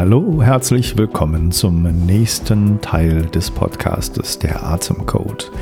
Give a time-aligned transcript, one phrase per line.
[0.00, 5.52] Hallo, herzlich willkommen zum nächsten Teil des Podcastes Der Atemcode.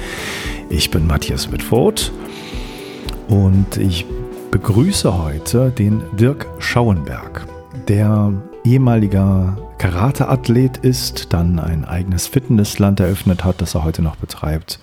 [0.71, 2.13] Ich bin Matthias Wittfurt
[3.27, 4.07] und ich
[4.53, 7.49] begrüße heute den Dirk Schauenberg,
[7.89, 8.33] der
[8.69, 14.79] ehemaliger Karateathlet ist, dann ein eigenes Fitnessland eröffnet hat, das er heute noch betreibt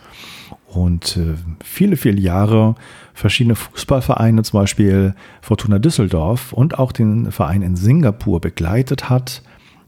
[0.75, 2.75] und äh, viele, viele Jahre
[3.13, 9.41] verschiedene Fußballvereine, zum Beispiel Fortuna Düsseldorf und auch den Verein in Singapur begleitet hat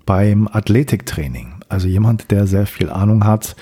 [0.06, 1.56] beim Athletiktraining.
[1.68, 3.56] Also jemand, der sehr viel Ahnung hat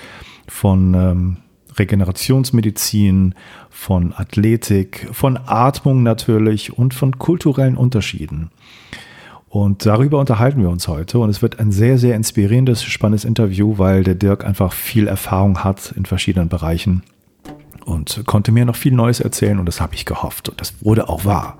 [0.46, 1.36] von ähm,
[1.76, 3.34] Regenerationsmedizin,
[3.70, 8.50] von Athletik, von Atmung natürlich und von kulturellen Unterschieden.
[9.48, 11.18] Und darüber unterhalten wir uns heute.
[11.18, 15.64] Und es wird ein sehr, sehr inspirierendes, spannendes Interview, weil der Dirk einfach viel Erfahrung
[15.64, 17.02] hat in verschiedenen Bereichen
[17.86, 21.08] und konnte mir noch viel Neues erzählen und das habe ich gehofft und das wurde
[21.08, 21.56] auch wahr.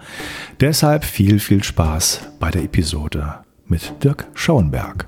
[0.61, 5.07] Deshalb viel, viel Spaß bei der Episode mit Dirk Schauenberg.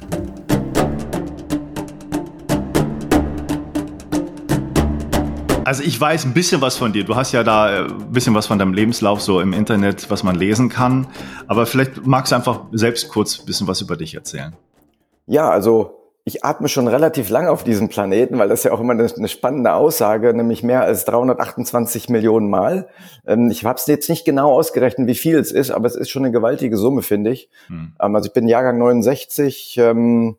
[5.68, 7.04] Also ich weiß ein bisschen was von dir.
[7.04, 10.22] Du hast ja da äh, ein bisschen was von deinem Lebenslauf so im Internet, was
[10.22, 11.08] man lesen kann.
[11.46, 14.56] Aber vielleicht magst du einfach selbst kurz ein bisschen was über dich erzählen.
[15.26, 18.94] Ja, also ich atme schon relativ lang auf diesem Planeten, weil das ja auch immer
[18.94, 22.88] eine, eine spannende Aussage, nämlich mehr als 328 Millionen Mal.
[23.26, 26.08] Ähm, ich habe es jetzt nicht genau ausgerechnet, wie viel es ist, aber es ist
[26.08, 27.50] schon eine gewaltige Summe, finde ich.
[27.66, 27.92] Hm.
[28.00, 30.38] Ähm, also ich bin Jahrgang 69, ähm,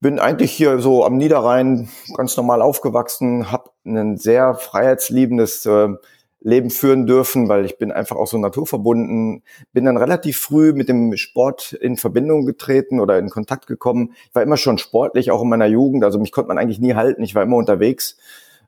[0.00, 5.88] bin eigentlich hier so am Niederrhein ganz normal aufgewachsen, habe ein sehr freiheitsliebendes äh,
[6.40, 9.42] Leben führen dürfen, weil ich bin einfach auch so naturverbunden.
[9.72, 14.14] Bin dann relativ früh mit dem Sport in Verbindung getreten oder in Kontakt gekommen.
[14.28, 16.04] Ich war immer schon sportlich, auch in meiner Jugend.
[16.04, 17.22] Also mich konnte man eigentlich nie halten.
[17.22, 18.16] Ich war immer unterwegs.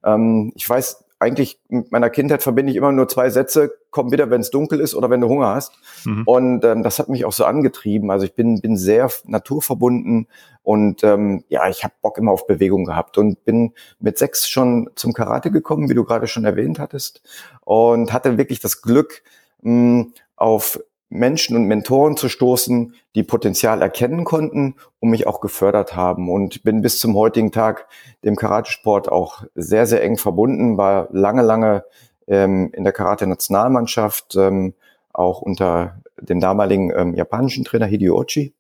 [0.04, 4.30] Ähm, ich weiß eigentlich mit meiner Kindheit verbinde ich immer nur zwei Sätze, komm wieder,
[4.30, 5.72] wenn es dunkel ist oder wenn du Hunger hast.
[6.04, 6.22] Mhm.
[6.26, 8.10] Und ähm, das hat mich auch so angetrieben.
[8.10, 10.28] Also ich bin, bin sehr naturverbunden
[10.62, 14.90] und ähm, ja, ich habe Bock immer auf Bewegung gehabt und bin mit sechs schon
[14.94, 17.22] zum Karate gekommen, wie du gerade schon erwähnt hattest.
[17.64, 19.22] Und hatte wirklich das Glück,
[19.62, 20.06] mh,
[20.36, 20.78] auf
[21.10, 26.30] Menschen und Mentoren zu stoßen, die Potenzial erkennen konnten und mich auch gefördert haben.
[26.30, 27.86] Und bin bis zum heutigen Tag
[28.24, 31.84] dem Karatesport auch sehr, sehr eng verbunden, war lange, lange
[32.26, 34.74] ähm, in der Karate-Nationalmannschaft, ähm,
[35.12, 38.54] auch unter dem damaligen ähm, japanischen Trainer Hideo Ochi.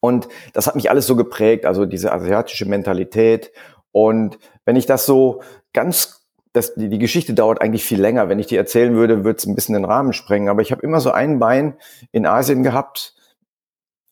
[0.00, 3.52] Und das hat mich alles so geprägt, also diese asiatische Mentalität.
[3.92, 5.42] Und wenn ich das so
[5.72, 6.21] ganz
[6.52, 8.28] das, die, die Geschichte dauert eigentlich viel länger.
[8.28, 10.48] Wenn ich die erzählen würde, würde es ein bisschen den Rahmen sprengen.
[10.48, 11.74] Aber ich habe immer so ein Bein
[12.12, 13.14] in Asien gehabt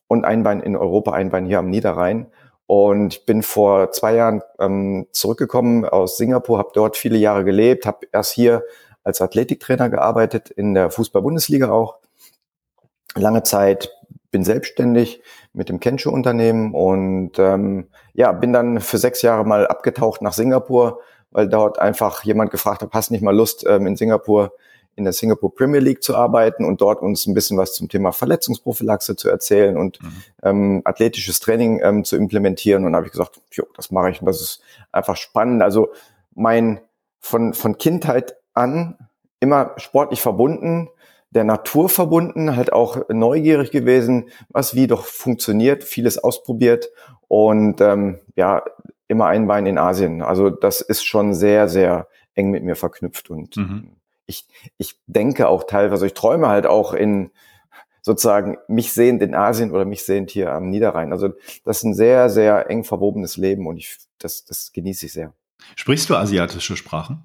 [0.08, 2.26] und ein Bein in Europa, ein Bein hier am Niederrhein.
[2.66, 7.84] Und ich bin vor zwei Jahren ähm, zurückgekommen aus Singapur, habe dort viele Jahre gelebt,
[7.84, 8.62] habe erst hier
[9.02, 11.98] als Athletiktrainer gearbeitet, in der Fußball-Bundesliga auch.
[13.16, 13.90] Lange Zeit
[14.30, 15.20] bin selbstständig
[15.52, 21.00] mit dem Kensho-Unternehmen und ähm, ja, bin dann für sechs Jahre mal abgetaucht nach Singapur,
[21.30, 24.52] weil dort einfach jemand gefragt hat, hast nicht mal Lust, ähm, in Singapur
[24.96, 28.12] in der Singapore Premier League zu arbeiten und dort uns ein bisschen was zum Thema
[28.12, 30.12] Verletzungsprophylaxe zu erzählen und mhm.
[30.42, 32.84] ähm, athletisches Training ähm, zu implementieren.
[32.84, 34.60] Und da habe ich gesagt, jo, das mache ich und das ist
[34.92, 35.62] einfach spannend.
[35.62, 35.88] Also
[36.34, 36.80] mein
[37.18, 38.96] von, von Kindheit an
[39.40, 40.88] immer sportlich verbunden,
[41.30, 46.90] der Natur verbunden, halt auch neugierig gewesen, was wie doch funktioniert, vieles ausprobiert
[47.28, 48.64] und ähm, ja,
[49.10, 50.22] immer ein Bein in Asien.
[50.22, 53.28] Also das ist schon sehr, sehr eng mit mir verknüpft.
[53.28, 53.96] Und mhm.
[54.26, 54.46] ich,
[54.78, 57.30] ich denke auch teilweise, ich träume halt auch in
[58.02, 61.12] sozusagen mich sehend in Asien oder mich sehend hier am Niederrhein.
[61.12, 61.30] Also
[61.64, 65.34] das ist ein sehr, sehr eng verwobenes Leben und ich, das, das genieße ich sehr.
[65.76, 67.24] Sprichst du asiatische Sprachen?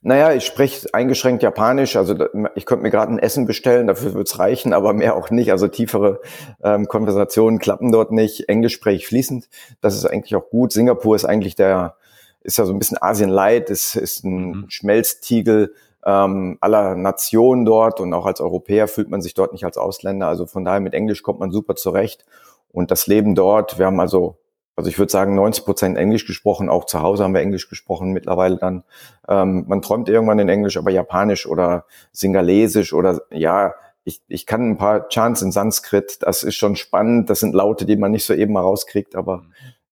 [0.00, 1.96] Naja, ich spreche eingeschränkt Japanisch.
[1.96, 2.16] Also
[2.54, 5.52] ich könnte mir gerade ein Essen bestellen, dafür wird's reichen, aber mehr auch nicht.
[5.52, 6.20] Also tiefere
[6.62, 8.48] ähm, Konversationen klappen dort nicht.
[8.48, 9.48] Englisch spreche ich fließend.
[9.80, 10.72] Das ist eigentlich auch gut.
[10.72, 11.96] Singapur ist eigentlich der,
[12.40, 14.64] ist ja so ein bisschen Asien-Light, ist, ist ein mhm.
[14.68, 15.74] Schmelztiegel
[16.04, 20.26] ähm, aller Nationen dort und auch als Europäer fühlt man sich dort nicht als Ausländer.
[20.26, 22.24] Also von daher mit Englisch kommt man super zurecht.
[22.72, 24.38] Und das Leben dort, wir haben also
[24.76, 28.12] also ich würde sagen, 90 Prozent Englisch gesprochen, auch zu Hause haben wir Englisch gesprochen
[28.12, 28.84] mittlerweile dann.
[29.28, 33.74] Ähm, man träumt irgendwann in Englisch, aber Japanisch oder Singalesisch oder ja,
[34.04, 37.86] ich, ich kann ein paar Chants in Sanskrit, das ist schon spannend, das sind Laute,
[37.86, 39.44] die man nicht so eben mal rauskriegt, aber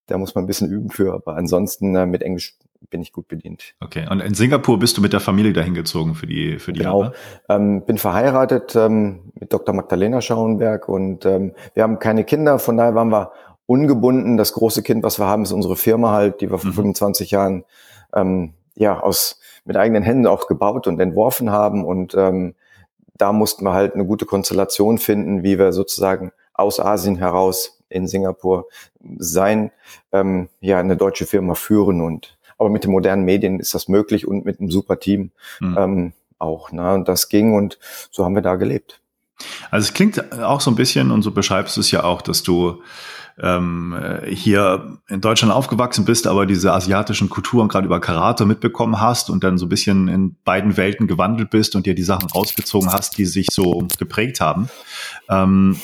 [0.07, 1.15] da muss man ein bisschen üben für.
[1.15, 2.57] Aber ansonsten äh, mit Englisch
[2.89, 3.75] bin ich gut bedient.
[3.81, 6.81] Okay, und in Singapur bist du mit der Familie dahin gezogen für die für die
[6.81, 7.13] Genau,
[7.49, 9.75] ähm, bin verheiratet ähm, mit Dr.
[9.75, 13.33] Magdalena Schauenberg und ähm, wir haben keine Kinder, von daher waren wir
[13.71, 14.37] ungebunden.
[14.37, 16.75] Das große Kind, was wir haben, ist unsere Firma halt, die wir vor mhm.
[16.75, 17.65] 25 Jahren
[18.13, 22.57] ähm, ja aus mit eigenen Händen auch gebaut und entworfen haben und ähm,
[23.17, 28.09] da mussten wir halt eine gute Konstellation finden, wie wir sozusagen aus Asien heraus in
[28.09, 28.67] Singapur
[29.19, 29.71] sein,
[30.11, 34.27] ähm, ja, eine deutsche Firma führen und aber mit den modernen Medien ist das möglich
[34.27, 35.31] und mit einem super Team
[35.61, 35.77] mhm.
[35.79, 36.73] ähm, auch.
[36.73, 36.95] Ne?
[36.95, 37.79] Und das ging und
[38.11, 39.01] so haben wir da gelebt.
[39.71, 42.43] Also es klingt auch so ein bisschen, und so beschreibst du es ja auch, dass
[42.43, 42.83] du
[43.39, 43.97] ähm,
[44.27, 49.45] hier in Deutschland aufgewachsen bist, aber diese asiatischen Kulturen gerade über Karate mitbekommen hast und
[49.45, 53.17] dann so ein bisschen in beiden Welten gewandelt bist und dir die Sachen rausgezogen hast,
[53.19, 54.69] die sich so geprägt haben.
[55.29, 55.77] Ähm,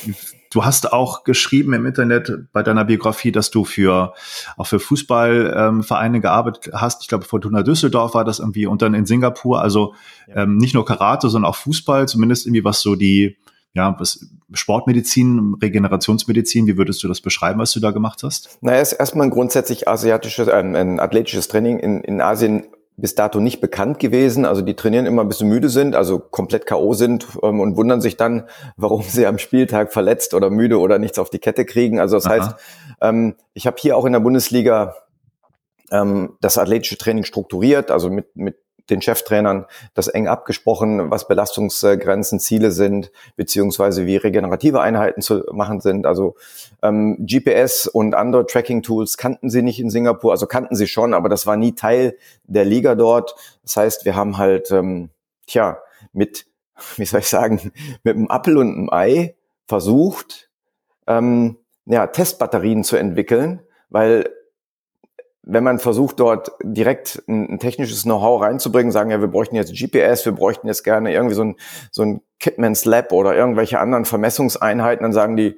[0.56, 4.14] Du hast auch geschrieben im Internet bei deiner Biografie, dass du für
[4.56, 7.02] auch für Fußballvereine ähm, gearbeitet hast.
[7.02, 9.60] Ich glaube, Fortuna Düsseldorf war das irgendwie und dann in Singapur.
[9.60, 9.94] Also
[10.28, 10.44] ja.
[10.44, 13.36] ähm, nicht nur Karate, sondern auch Fußball, zumindest irgendwie was so die
[13.76, 18.58] ja, was Sportmedizin, Regenerationsmedizin, wie würdest du das beschreiben, was du da gemacht hast?
[18.62, 22.64] Naja, es ist erstmal ein grundsätzlich asiatisches, äh, ein athletisches Training in, in Asien
[22.96, 24.46] bis dato nicht bekannt gewesen.
[24.46, 26.94] Also die trainieren immer ein bisschen müde sind, also komplett K.O.
[26.94, 28.44] sind ähm, und wundern sich dann,
[28.78, 32.00] warum sie am Spieltag verletzt oder müde oder nichts auf die Kette kriegen.
[32.00, 32.32] Also das Aha.
[32.32, 32.54] heißt,
[33.02, 34.94] ähm, ich habe hier auch in der Bundesliga
[35.90, 38.56] ähm, das athletische Training strukturiert, also mit, mit
[38.90, 45.80] den Cheftrainern das eng abgesprochen, was Belastungsgrenzen, Ziele sind, beziehungsweise wie regenerative Einheiten zu machen
[45.80, 46.06] sind.
[46.06, 46.36] Also
[46.82, 51.28] ähm, GPS und andere Tracking-Tools kannten sie nicht in Singapur, also kannten sie schon, aber
[51.28, 53.34] das war nie Teil der Liga dort.
[53.62, 55.10] Das heißt, wir haben halt, ähm,
[55.46, 55.78] tja,
[56.12, 56.46] mit,
[56.96, 57.72] wie soll ich sagen,
[58.02, 59.34] mit einem Apfel und einem Ei
[59.66, 60.50] versucht,
[61.06, 61.56] ähm,
[61.86, 64.28] ja, Testbatterien zu entwickeln, weil
[65.46, 69.72] wenn man versucht, dort direkt ein, ein technisches Know-how reinzubringen, sagen ja, wir bräuchten jetzt
[69.72, 71.56] GPS, wir bräuchten jetzt gerne irgendwie so ein,
[71.92, 75.56] so ein Kitmans Lab oder irgendwelche anderen Vermessungseinheiten, dann sagen die,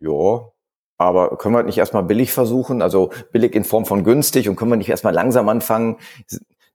[0.00, 0.50] ja,
[0.98, 4.72] aber können wir nicht erstmal billig versuchen, also billig in Form von günstig und können
[4.72, 5.96] wir nicht erstmal langsam anfangen?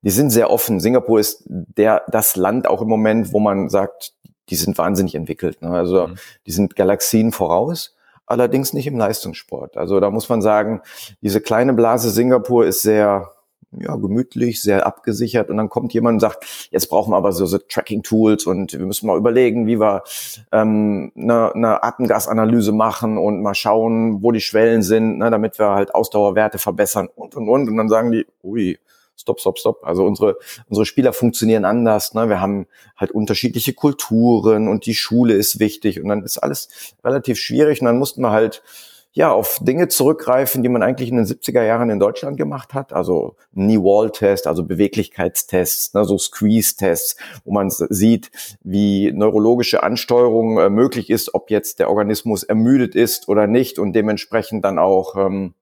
[0.01, 0.79] Die sind sehr offen.
[0.79, 4.13] Singapur ist der, das Land auch im Moment, wo man sagt,
[4.49, 5.61] die sind wahnsinnig entwickelt.
[5.61, 5.69] Ne?
[5.69, 6.15] Also mhm.
[6.47, 7.95] die sind Galaxien voraus
[8.29, 9.77] allerdings nicht im Leistungssport.
[9.77, 10.81] Also da muss man sagen,
[11.21, 13.31] diese kleine Blase Singapur ist sehr
[13.71, 17.45] ja, gemütlich, sehr abgesichert und dann kommt jemand und sagt, jetzt brauchen wir aber so,
[17.45, 20.03] so Tracking-Tools und wir müssen mal überlegen, wie wir
[20.51, 25.69] ähm, eine, eine Atemgasanalyse machen und mal schauen, wo die Schwellen sind, ne, damit wir
[25.69, 28.79] halt Ausdauerwerte verbessern und und und und dann sagen die, ui,
[29.19, 29.83] stopp, stopp, stopp.
[29.83, 30.37] Also unsere,
[30.67, 32.13] unsere Spieler funktionieren anders.
[32.13, 32.29] Ne?
[32.29, 32.67] Wir haben
[32.97, 37.85] halt unterschiedliche Kulturen und die Schule ist wichtig und dann ist alles relativ schwierig und
[37.85, 38.63] dann mussten wir halt
[39.11, 42.93] ja, auf Dinge zurückgreifen, die man eigentlich in den 70er Jahren in Deutschland gemacht hat.
[42.93, 48.29] Also Knee-Wall-Test, also Beweglichkeitstests, ne, so Squeeze-Tests, wo man sieht,
[48.63, 53.93] wie neurologische Ansteuerung äh, möglich ist, ob jetzt der Organismus ermüdet ist oder nicht und
[53.93, 55.55] dementsprechend dann auch ähm,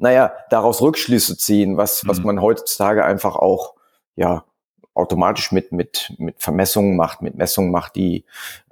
[0.00, 2.26] naja, daraus Rückschlüsse ziehen, was, was mhm.
[2.26, 3.74] man heutzutage einfach auch,
[4.16, 4.44] ja,
[4.94, 8.24] automatisch mit, mit, mit Vermessungen macht, mit Messungen macht, die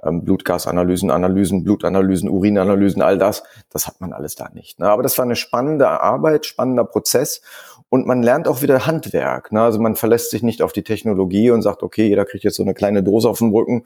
[0.03, 4.81] ähm, Blutgasanalysen, Analysen, Blutanalysen, Urinanalysen, all das, das hat man alles da nicht.
[4.81, 4.89] Ne?
[4.91, 7.41] Aber das war eine spannende Arbeit, spannender Prozess
[7.91, 9.53] und man lernt auch wieder Handwerk.
[9.53, 9.63] Ne?
[9.63, 12.63] Also man verlässt sich nicht auf die Technologie und sagt, okay, jeder kriegt jetzt so
[12.63, 13.85] eine kleine Dose auf den Rücken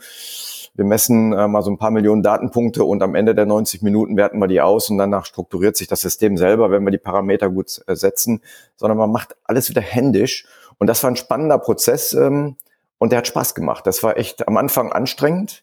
[0.75, 4.17] wir messen äh, mal so ein paar Millionen Datenpunkte und am Ende der 90 Minuten
[4.17, 7.51] werten wir die aus und danach strukturiert sich das System selber, wenn wir die Parameter
[7.51, 8.43] gut äh, setzen,
[8.77, 10.47] sondern man macht alles wieder händisch.
[10.79, 12.57] Und das war ein spannender Prozess ähm,
[12.99, 13.87] und der hat Spaß gemacht.
[13.87, 15.63] Das war echt am Anfang anstrengend,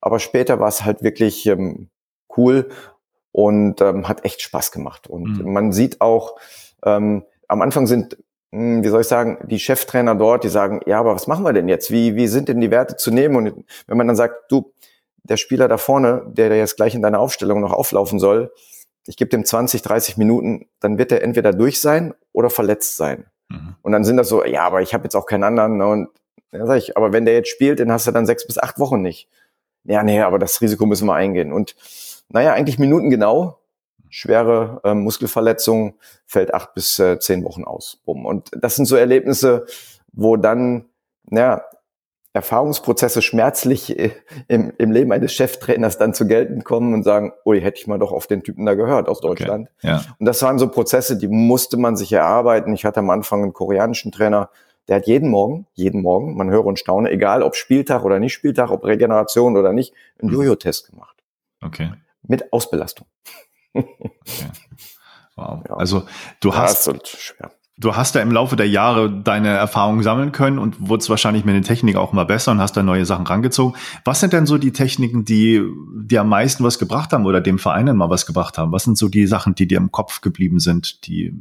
[0.00, 1.88] aber später war es halt wirklich ähm,
[2.36, 2.68] cool
[3.32, 5.06] und ähm, hat echt Spaß gemacht.
[5.08, 5.52] Und mhm.
[5.52, 6.36] man sieht auch,
[6.84, 8.16] ähm, am Anfang sind
[8.52, 11.52] hm, wie soll ich sagen, die Cheftrainer dort, die sagen, ja, aber was machen wir
[11.52, 11.90] denn jetzt?
[11.90, 13.36] Wie, wie sind denn die Werte zu nehmen?
[13.36, 14.72] Und wenn man dann sagt, du,
[15.22, 18.52] der Spieler da vorne, der, jetzt gleich in deiner Aufstellung noch auflaufen soll,
[19.06, 23.26] ich gebe dem 20, 30 Minuten, dann wird er entweder durch sein oder verletzt sein.
[23.48, 23.76] Mhm.
[23.82, 25.78] Und dann sind das so, ja, aber ich habe jetzt auch keinen anderen.
[25.78, 25.86] Ne?
[25.86, 26.08] Und
[26.50, 28.78] dann sage ich, aber wenn der jetzt spielt, dann hast du dann sechs bis acht
[28.78, 29.28] Wochen nicht.
[29.84, 31.52] Ja, nee, aber das Risiko müssen wir eingehen.
[31.52, 31.76] Und
[32.28, 33.59] naja, eigentlich Minuten genau,
[34.10, 35.94] schwere äh, Muskelverletzung,
[36.26, 38.00] fällt acht bis äh, zehn Wochen aus.
[38.04, 39.66] Und das sind so Erlebnisse,
[40.12, 40.86] wo dann
[41.30, 41.64] ja,
[42.32, 44.12] Erfahrungsprozesse schmerzlich äh,
[44.46, 47.98] im, im Leben eines Cheftrainers dann zu gelten kommen und sagen, ui, hätte ich mal
[47.98, 49.68] doch auf den Typen da gehört aus Deutschland.
[49.78, 50.04] Okay, ja.
[50.18, 52.72] Und das waren so Prozesse, die musste man sich erarbeiten.
[52.72, 54.50] Ich hatte am Anfang einen koreanischen Trainer,
[54.86, 58.32] der hat jeden Morgen, jeden Morgen, man höre und staune, egal ob Spieltag oder nicht
[58.32, 60.36] Spieltag, ob Regeneration oder nicht, einen mhm.
[60.36, 61.16] Jojo-Test gemacht.
[61.62, 61.92] Okay.
[62.22, 63.06] Mit Ausbelastung.
[63.72, 64.50] Okay.
[65.36, 65.64] Wow.
[65.68, 65.76] Ja.
[65.76, 66.06] Also
[66.40, 66.90] du hast,
[67.78, 71.54] du hast ja im Laufe der Jahre deine Erfahrungen sammeln können und wurdest wahrscheinlich mit
[71.54, 73.78] den Techniken auch immer besser und hast da neue Sachen rangezogen.
[74.04, 75.64] Was sind denn so die Techniken, die
[75.96, 78.72] dir am meisten was gebracht haben oder dem Vereinen mal was gebracht haben?
[78.72, 81.34] Was sind so die Sachen, die dir im Kopf geblieben sind, die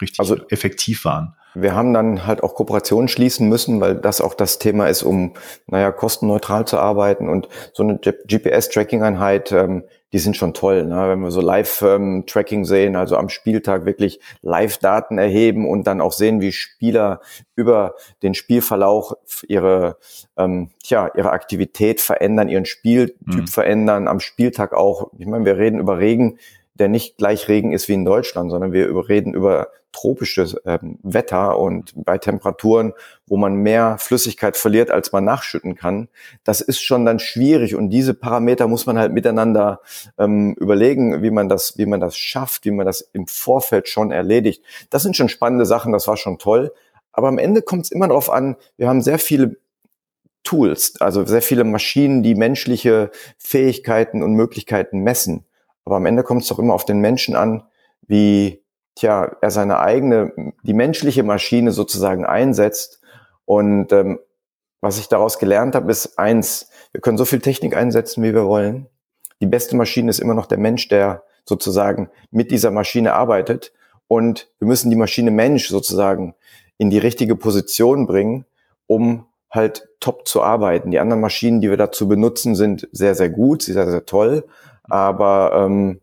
[0.00, 1.34] richtig also, effektiv waren?
[1.54, 5.34] Wir haben dann halt auch Kooperationen schließen müssen, weil das auch das Thema ist, um,
[5.66, 10.84] naja, kostenneutral zu arbeiten und so eine GPS-Tracking-Einheit, ähm, die sind schon toll.
[10.84, 11.08] Ne?
[11.08, 16.12] Wenn wir so Live-Tracking ähm, sehen, also am Spieltag wirklich Live-Daten erheben und dann auch
[16.12, 17.20] sehen, wie Spieler
[17.54, 19.14] über den Spielverlauf
[19.48, 19.96] ihre,
[20.36, 23.46] ähm, tja, ihre Aktivität verändern, ihren Spieltyp mhm.
[23.46, 25.10] verändern, am Spieltag auch.
[25.18, 26.38] Ich meine, wir reden über Regen,
[26.74, 31.58] der nicht gleich Regen ist wie in Deutschland, sondern wir reden über tropisches ähm, Wetter
[31.58, 32.94] und bei Temperaturen,
[33.26, 36.08] wo man mehr Flüssigkeit verliert, als man nachschütten kann,
[36.44, 39.80] das ist schon dann schwierig und diese Parameter muss man halt miteinander
[40.18, 44.10] ähm, überlegen, wie man das, wie man das schafft, wie man das im Vorfeld schon
[44.10, 44.64] erledigt.
[44.90, 46.72] Das sind schon spannende Sachen, das war schon toll.
[47.12, 49.56] Aber am Ende kommt es immer darauf an, wir haben sehr viele
[50.44, 55.44] Tools, also sehr viele Maschinen, die menschliche Fähigkeiten und Möglichkeiten messen.
[55.84, 57.64] Aber am Ende kommt es doch immer auf den Menschen an,
[58.06, 58.62] wie
[58.94, 63.00] tja, er seine eigene, die menschliche Maschine sozusagen einsetzt.
[63.44, 64.18] Und ähm,
[64.80, 68.46] was ich daraus gelernt habe, ist eins, wir können so viel Technik einsetzen, wie wir
[68.46, 68.86] wollen.
[69.40, 73.72] Die beste Maschine ist immer noch der Mensch, der sozusagen mit dieser Maschine arbeitet.
[74.08, 76.34] Und wir müssen die Maschine Mensch sozusagen
[76.78, 78.44] in die richtige Position bringen,
[78.86, 80.90] um halt top zu arbeiten.
[80.90, 84.44] Die anderen Maschinen, die wir dazu benutzen, sind sehr, sehr gut, sehr, sehr toll.
[84.92, 86.02] Aber ähm,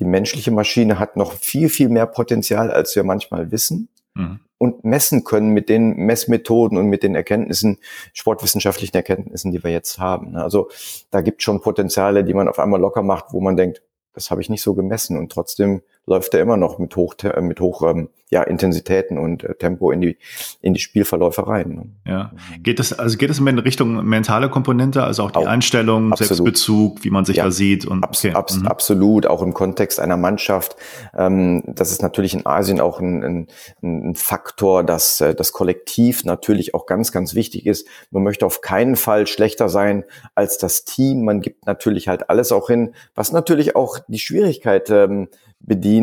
[0.00, 4.40] die menschliche Maschine hat noch viel, viel mehr Potenzial, als wir manchmal wissen mhm.
[4.58, 7.78] und messen können mit den Messmethoden und mit den Erkenntnissen,
[8.12, 10.34] sportwissenschaftlichen Erkenntnissen, die wir jetzt haben.
[10.34, 10.68] Also
[11.12, 13.82] da gibt schon Potenziale, die man auf einmal locker macht, wo man denkt,
[14.14, 17.60] das habe ich nicht so gemessen und trotzdem läuft er immer noch mit hoch mit
[17.60, 20.18] hoch ähm, ja Intensitäten und äh, Tempo in die
[20.60, 21.68] in die Spielverläufe rein.
[22.04, 22.10] Ne?
[22.10, 22.32] Ja,
[22.62, 26.28] geht es also geht es in Richtung mentale Komponente, also auch die auch, Einstellung, absolut.
[26.28, 28.34] Selbstbezug, wie man sich ja, da sieht und abs okay.
[28.34, 28.66] abs mhm.
[28.66, 30.76] absolut auch im Kontext einer Mannschaft.
[31.16, 33.46] Ähm, das ist natürlich in Asien auch ein, ein,
[33.82, 37.86] ein Faktor, dass äh, das Kollektiv natürlich auch ganz ganz wichtig ist.
[38.10, 41.24] Man möchte auf keinen Fall schlechter sein als das Team.
[41.24, 45.28] Man gibt natürlich halt alles auch hin, was natürlich auch die Schwierigkeit ähm,
[45.66, 45.93] bedient,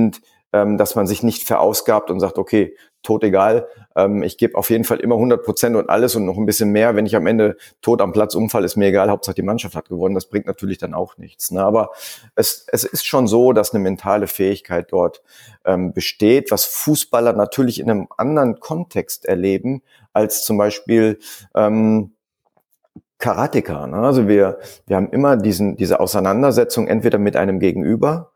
[0.54, 4.70] ähm, dass man sich nicht verausgabt und sagt, okay, tot egal, ähm, ich gebe auf
[4.70, 6.96] jeden Fall immer 100 Prozent und alles und noch ein bisschen mehr.
[6.96, 9.90] Wenn ich am Ende tot am Platz umfall, ist mir egal, Hauptsache die Mannschaft hat
[9.90, 10.14] gewonnen.
[10.14, 11.52] Das bringt natürlich dann auch nichts.
[11.52, 11.64] Ne?
[11.64, 11.92] Aber
[12.36, 15.24] es, es ist schon so, dass eine mentale Fähigkeit dort
[15.66, 19.82] ähm, besteht, was Fußballer natürlich in einem anderen Kontext erleben,
[20.14, 21.18] als zum Beispiel
[21.56, 22.12] ähm,
[23.18, 23.88] Karateka.
[23.88, 23.98] Ne?
[23.98, 28.32] Also wir, wir haben immer diesen, diese Auseinandersetzung entweder mit einem Gegenüber,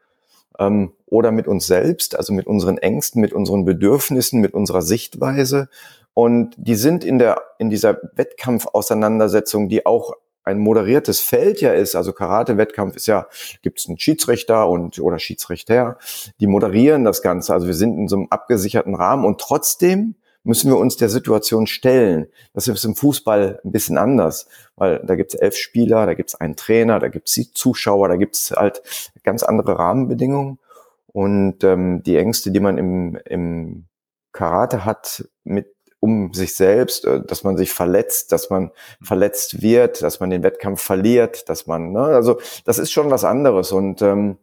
[0.59, 5.69] ähm, oder mit uns selbst, also mit unseren Ängsten, mit unseren Bedürfnissen, mit unserer Sichtweise.
[6.13, 10.13] Und die sind in der, in dieser Wettkampfauseinandersetzung, die auch
[10.45, 13.27] ein moderiertes Feld ja ist, also Karate-Wettkampf ist ja,
[13.63, 15.97] gibt es einen Schiedsrichter und oder Schiedsrichter,
[16.39, 17.53] die moderieren das Ganze.
[17.53, 20.15] Also wir sind in so einem abgesicherten Rahmen und trotzdem
[20.45, 22.27] müssen wir uns der Situation stellen.
[22.53, 26.29] Das ist im Fußball ein bisschen anders, weil da gibt es elf Spieler, da gibt
[26.29, 28.81] es einen Trainer, da gibt es Zuschauer, da gibt es halt
[29.23, 30.59] ganz andere Rahmenbedingungen.
[31.07, 33.85] Und ähm, die Ängste, die man im, im
[34.31, 38.71] Karate hat, mit um sich selbst, äh, dass man sich verletzt, dass man
[39.01, 43.23] verletzt wird, dass man den Wettkampf verliert, dass man, ne, also das ist schon was
[43.23, 43.71] anderes.
[43.71, 44.37] Und ähm,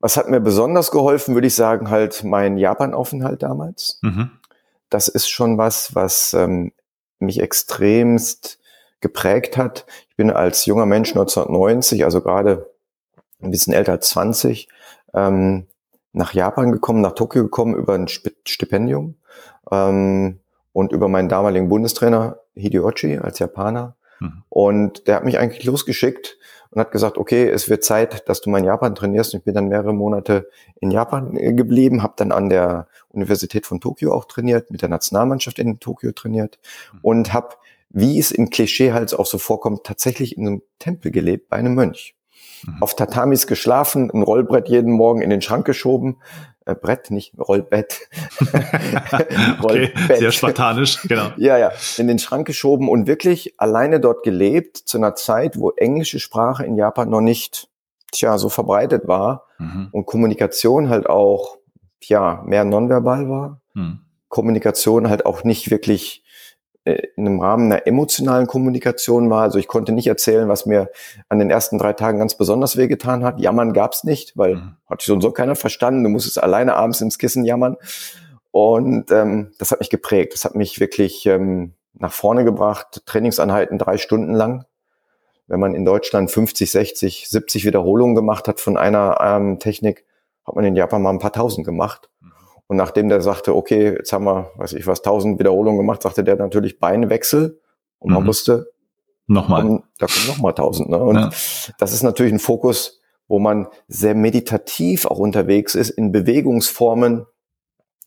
[0.00, 4.00] was hat mir besonders geholfen, würde ich sagen, halt mein Japan-Aufenthalt damals.
[4.02, 4.32] Mhm
[4.90, 6.72] das ist schon was, was ähm,
[7.18, 8.58] mich extremst
[9.00, 9.86] geprägt hat.
[10.08, 12.70] Ich bin als junger Mensch 1990, also gerade
[13.42, 14.68] ein bisschen älter als 20,
[15.12, 15.66] ähm,
[16.12, 19.16] nach Japan gekommen, nach Tokio gekommen über ein Stipendium
[19.70, 20.40] ähm,
[20.72, 23.96] und über meinen damaligen Bundestrainer Hideyoshi als Japaner.
[24.20, 24.42] Mhm.
[24.48, 26.38] Und der hat mich eigentlich losgeschickt
[26.74, 29.32] und hat gesagt, okay, es wird Zeit, dass du mal in Japan trainierst.
[29.32, 30.48] Und ich bin dann mehrere Monate
[30.80, 34.88] in Japan äh, geblieben, habe dann an der Universität von Tokio auch trainiert, mit der
[34.88, 36.58] Nationalmannschaft in Tokio trainiert
[36.92, 36.98] mhm.
[37.02, 37.50] und habe,
[37.90, 41.74] wie es im Klischee halt auch so vorkommt, tatsächlich in einem Tempel gelebt bei einem
[41.74, 42.16] Mönch.
[42.66, 42.82] Mhm.
[42.82, 46.16] Auf Tatamis geschlafen, ein Rollbrett jeden Morgen in den Schrank geschoben,
[46.66, 48.08] äh, Brett, nicht Rollbett.
[48.40, 49.26] okay,
[49.62, 50.18] Rollbett.
[50.18, 51.30] Sehr spartanisch, genau.
[51.36, 55.70] ja, ja, in den Schrank geschoben und wirklich alleine dort gelebt zu einer Zeit, wo
[55.70, 57.68] englische Sprache in Japan noch nicht,
[58.12, 59.88] tja, so verbreitet war mhm.
[59.92, 61.58] und Kommunikation halt auch,
[62.02, 63.60] ja, mehr nonverbal war.
[63.74, 64.00] Mhm.
[64.28, 66.23] Kommunikation halt auch nicht wirklich
[66.84, 69.42] äh, in einem Rahmen einer emotionalen Kommunikation war.
[69.42, 70.90] Also ich konnte nicht erzählen, was mir
[71.28, 73.40] an den ersten drei Tagen ganz besonders wehgetan hat.
[73.40, 74.76] Jammern gab's nicht, weil mhm.
[74.86, 76.04] hat so und so keiner verstanden.
[76.04, 77.76] Du musstest alleine abends ins Kissen jammern.
[78.50, 80.34] Und ähm, das hat mich geprägt.
[80.34, 83.02] Das hat mich wirklich ähm, nach vorne gebracht.
[83.06, 84.64] Trainingseinheiten drei Stunden lang.
[85.46, 90.04] Wenn man in Deutschland 50, 60, 70 Wiederholungen gemacht hat von einer ähm, Technik,
[90.46, 92.10] hat man in Japan mal ein paar tausend gemacht.
[92.74, 96.24] Und nachdem der sagte, okay, jetzt haben wir, weiß ich was, tausend Wiederholungen gemacht, sagte
[96.24, 97.60] der natürlich Beinwechsel.
[98.00, 98.26] Und man mhm.
[98.26, 98.66] wusste,
[99.28, 99.62] nochmal.
[99.62, 100.90] Kommen, da kommen nochmal tausend.
[100.90, 100.98] Ne?
[100.98, 101.30] Und ja.
[101.78, 107.26] das ist natürlich ein Fokus, wo man sehr meditativ auch unterwegs ist in Bewegungsformen,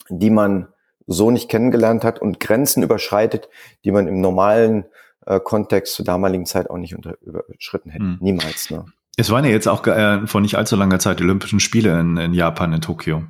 [0.10, 0.68] die man
[1.06, 3.48] so nicht kennengelernt hat und Grenzen überschreitet,
[3.86, 4.84] die man im normalen
[5.26, 8.04] äh, Kontext zur damaligen Zeit auch nicht unter, überschritten hätte.
[8.04, 8.18] Mhm.
[8.20, 8.70] Niemals.
[8.70, 8.84] Ne?
[9.16, 12.18] Es waren ja jetzt auch äh, vor nicht allzu langer Zeit die Olympischen Spiele in,
[12.18, 13.24] in Japan, in Tokio.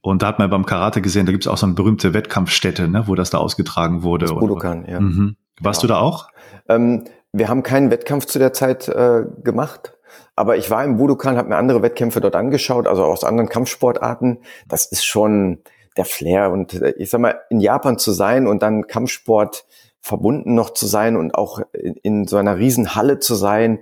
[0.00, 2.88] Und da hat man beim Karate gesehen, da gibt es auch so eine berühmte Wettkampfstätte,
[2.88, 4.26] ne, wo das da ausgetragen wurde.
[4.26, 5.00] Das Budokan, ja.
[5.00, 5.36] Mhm.
[5.60, 5.88] Warst ja.
[5.88, 6.28] du da auch?
[6.68, 9.94] Ähm, wir haben keinen Wettkampf zu der Zeit äh, gemacht.
[10.36, 14.38] Aber ich war im Budokan, habe mir andere Wettkämpfe dort angeschaut, also aus anderen Kampfsportarten.
[14.68, 15.58] Das ist schon
[15.96, 16.50] der Flair.
[16.50, 19.66] Und äh, ich sag mal, in Japan zu sein und dann Kampfsport
[20.00, 23.80] verbunden noch zu sein und auch in, in so einer Riesenhalle zu sein,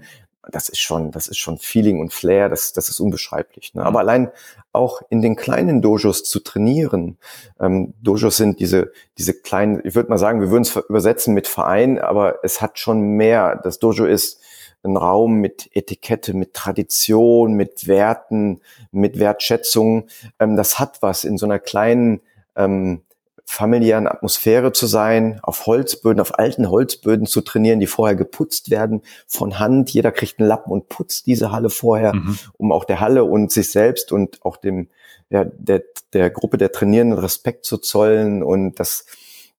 [0.50, 3.74] das ist schon, das ist schon Feeling und Flair, das, das ist unbeschreiblich.
[3.74, 3.84] Ne?
[3.84, 4.30] Aber allein
[4.72, 7.18] auch in den kleinen Dojos zu trainieren.
[7.58, 11.48] Ähm, Dojos sind diese, diese kleinen, ich würde mal sagen, wir würden es übersetzen mit
[11.48, 13.60] Verein, aber es hat schon mehr.
[13.62, 14.40] Das Dojo ist
[14.84, 18.60] ein Raum mit Etikette, mit Tradition, mit Werten,
[18.92, 20.08] mit Wertschätzung.
[20.38, 22.20] Ähm, das hat was in so einer kleinen
[22.54, 23.02] ähm,
[23.46, 29.02] familiären Atmosphäre zu sein, auf Holzböden, auf alten Holzböden zu trainieren, die vorher geputzt werden
[29.26, 29.90] von Hand.
[29.90, 32.38] Jeder kriegt einen Lappen und putzt diese Halle vorher, mhm.
[32.58, 34.88] um auch der Halle und sich selbst und auch dem
[35.30, 38.42] ja, der, der Gruppe der Trainierenden Respekt zu zollen.
[38.42, 39.06] Und das,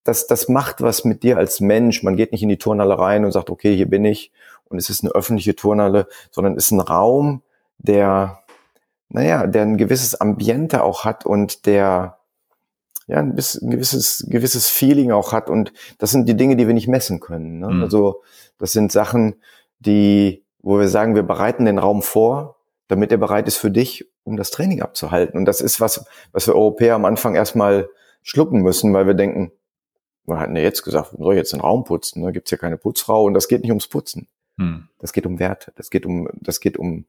[0.03, 2.03] das, das macht was mit dir als Mensch.
[2.03, 4.32] Man geht nicht in die Turnhalle rein und sagt, okay, hier bin ich
[4.65, 7.41] und es ist eine öffentliche Turnhalle, sondern es ist ein Raum,
[7.77, 8.39] der,
[9.10, 12.16] naja, der ein gewisses Ambiente auch hat und der
[13.07, 15.49] ja, ein, bisschen, ein gewisses, gewisses Feeling auch hat.
[15.49, 17.59] Und das sind die Dinge, die wir nicht messen können.
[17.59, 17.69] Ne?
[17.69, 17.83] Mhm.
[17.83, 18.21] Also
[18.57, 19.35] das sind Sachen,
[19.79, 24.09] die, wo wir sagen, wir bereiten den Raum vor, damit er bereit ist für dich,
[24.23, 25.37] um das Training abzuhalten.
[25.37, 27.89] Und das ist was, was wir Europäer am Anfang erstmal
[28.21, 29.51] schlucken müssen, weil wir denken,
[30.25, 32.21] wir hatten ja jetzt gesagt, soll ich jetzt den Raum putzen?
[32.21, 32.34] Da ne?
[32.34, 34.27] gibt's ja keine Putzfrau und das geht nicht ums Putzen.
[34.58, 34.89] Mhm.
[34.99, 37.05] Das geht um Werte, das geht um, das geht um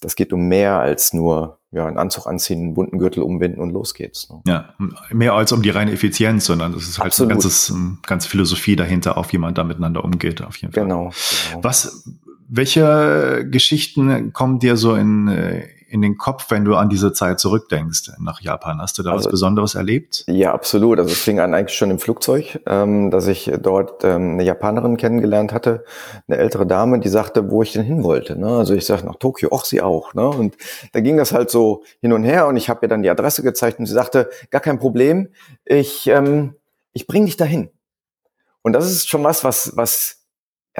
[0.00, 3.70] das geht um mehr als nur ja, einen Anzug anziehen, einen bunten Gürtel umbinden und
[3.70, 4.28] los geht's.
[4.28, 4.40] Ne?
[4.46, 4.74] Ja,
[5.12, 7.32] mehr als um die reine Effizienz, sondern es ist halt Absolut.
[7.32, 10.82] ein ganzes, ganze Philosophie dahinter, auf wie man da miteinander umgeht, auf jeden Fall.
[10.82, 11.12] Genau.
[11.48, 11.62] genau.
[11.64, 12.10] Was,
[12.48, 17.40] welche Geschichten kommen dir so in, äh, in den Kopf, wenn du an diese Zeit
[17.40, 18.80] zurückdenkst nach Japan?
[18.80, 20.24] Hast du da also, was Besonderes erlebt?
[20.28, 21.00] Ja, absolut.
[21.00, 24.96] Also es fing an eigentlich schon im Flugzeug, ähm, dass ich dort ähm, eine Japanerin
[24.96, 25.84] kennengelernt hatte,
[26.28, 28.38] eine ältere Dame, die sagte, wo ich denn hin wollte.
[28.38, 28.46] Ne?
[28.46, 30.14] Also ich sagte nach Tokio, ach sie auch.
[30.14, 30.28] Ne?
[30.28, 30.56] Und
[30.92, 33.42] da ging das halt so hin und her und ich habe ihr dann die Adresse
[33.42, 35.28] gezeigt und sie sagte, gar kein Problem,
[35.64, 36.54] ich, ähm,
[36.92, 37.68] ich bring dich dahin.
[38.62, 40.19] Und das ist schon was, was, was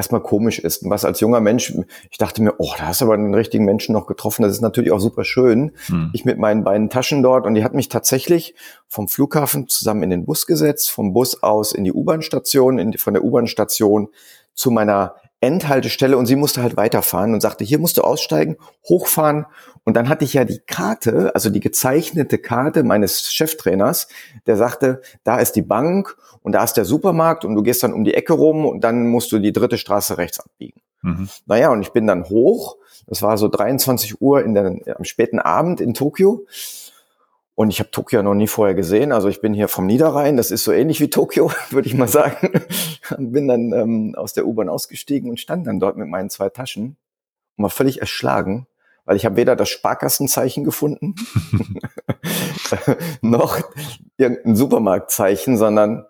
[0.01, 0.83] erstmal komisch ist.
[0.83, 1.75] Und was als junger Mensch,
[2.11, 4.43] ich dachte mir, oh, da hast du aber den richtigen Menschen noch getroffen.
[4.43, 5.73] Das ist natürlich auch super schön.
[5.87, 6.11] Hm.
[6.15, 8.55] Ich mit meinen beiden Taschen dort und die hat mich tatsächlich
[8.89, 13.23] vom Flughafen zusammen in den Bus gesetzt, vom Bus aus in die U-Bahn-Station, von der
[13.23, 14.09] U-Bahn-Station
[14.55, 18.57] zu meiner Endhaltestelle und sie musste halt weiterfahren und sagte, hier musst du aussteigen,
[18.89, 19.47] hochfahren.
[19.85, 24.09] Und dann hatte ich ja die Karte, also die gezeichnete Karte meines Cheftrainers,
[24.47, 27.95] der sagte, da ist die Bank und da ist der Supermarkt und du gehst dann
[27.95, 30.81] um die Ecke rum und dann musst du die dritte Straße rechts abbiegen.
[31.03, 31.29] Mhm.
[31.47, 32.77] Naja, und ich bin dann hoch.
[33.07, 36.47] Das war so 23 Uhr in der, am späten Abend in Tokio.
[37.61, 39.13] Und ich habe Tokio noch nie vorher gesehen.
[39.13, 42.09] Also ich bin hier vom Niederrhein, das ist so ähnlich wie Tokio, würde ich mal
[42.09, 42.65] sagen.
[43.19, 46.97] bin dann ähm, aus der U-Bahn ausgestiegen und stand dann dort mit meinen zwei Taschen
[47.59, 48.67] und war völlig erschlagen,
[49.05, 51.17] weil ich habe weder das Sparkassenzeichen gefunden,
[53.21, 53.61] noch
[54.17, 56.07] irgendein Supermarktzeichen, sondern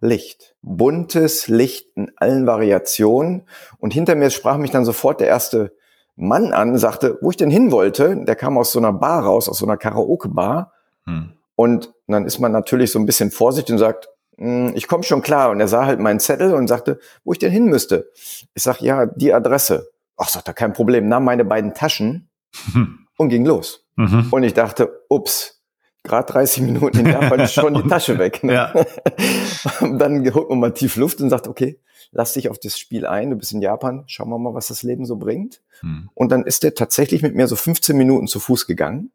[0.00, 0.56] Licht.
[0.62, 3.42] Buntes Licht in allen Variationen.
[3.76, 5.76] Und hinter mir sprach mich dann sofort der erste
[6.16, 8.16] Mann an, sagte, wo ich denn hin wollte.
[8.24, 10.72] Der kam aus so einer Bar raus, aus so einer Karaoke-Bar
[11.08, 11.30] hm.
[11.56, 15.22] Und dann ist man natürlich so ein bisschen vorsichtig und sagt, hm, ich komme schon
[15.22, 15.50] klar.
[15.50, 18.10] Und er sah halt meinen Zettel und sagte, wo ich denn hin müsste.
[18.54, 19.90] Ich sag, ja, die Adresse.
[20.16, 21.08] Ach, sagt er, kein Problem.
[21.08, 22.28] Nahm meine beiden Taschen
[22.72, 23.06] hm.
[23.16, 23.86] und ging los.
[23.96, 24.28] Mhm.
[24.30, 25.60] Und ich dachte, ups,
[26.04, 28.44] gerade 30 Minuten in Japan ist schon die Tasche weg.
[28.44, 28.54] Ne?
[28.54, 28.72] Ja.
[29.80, 31.80] dann holt man mal tief Luft und sagt, okay,
[32.12, 34.84] lass dich auf das Spiel ein, du bist in Japan, schauen wir mal, was das
[34.84, 35.60] Leben so bringt.
[35.80, 36.08] Hm.
[36.14, 39.10] Und dann ist er tatsächlich mit mir so 15 Minuten zu Fuß gegangen,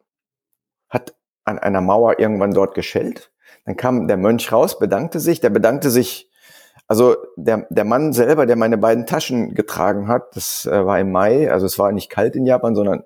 [0.90, 3.32] hat an einer Mauer irgendwann dort geschellt.
[3.66, 6.30] Dann kam der Mönch raus, bedankte sich, der bedankte sich,
[6.88, 11.12] also der, der Mann selber, der meine beiden Taschen getragen hat, das äh, war im
[11.12, 13.04] Mai, also es war nicht kalt in Japan, sondern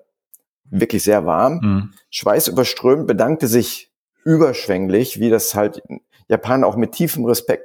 [0.64, 1.92] wirklich sehr warm, mhm.
[2.10, 3.92] Schweiß überströmt, bedankte sich
[4.24, 5.82] überschwänglich, wie das halt
[6.28, 7.64] Japaner auch mit tiefem Respekt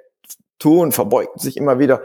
[0.59, 2.01] tun, verbeugten sich immer wieder.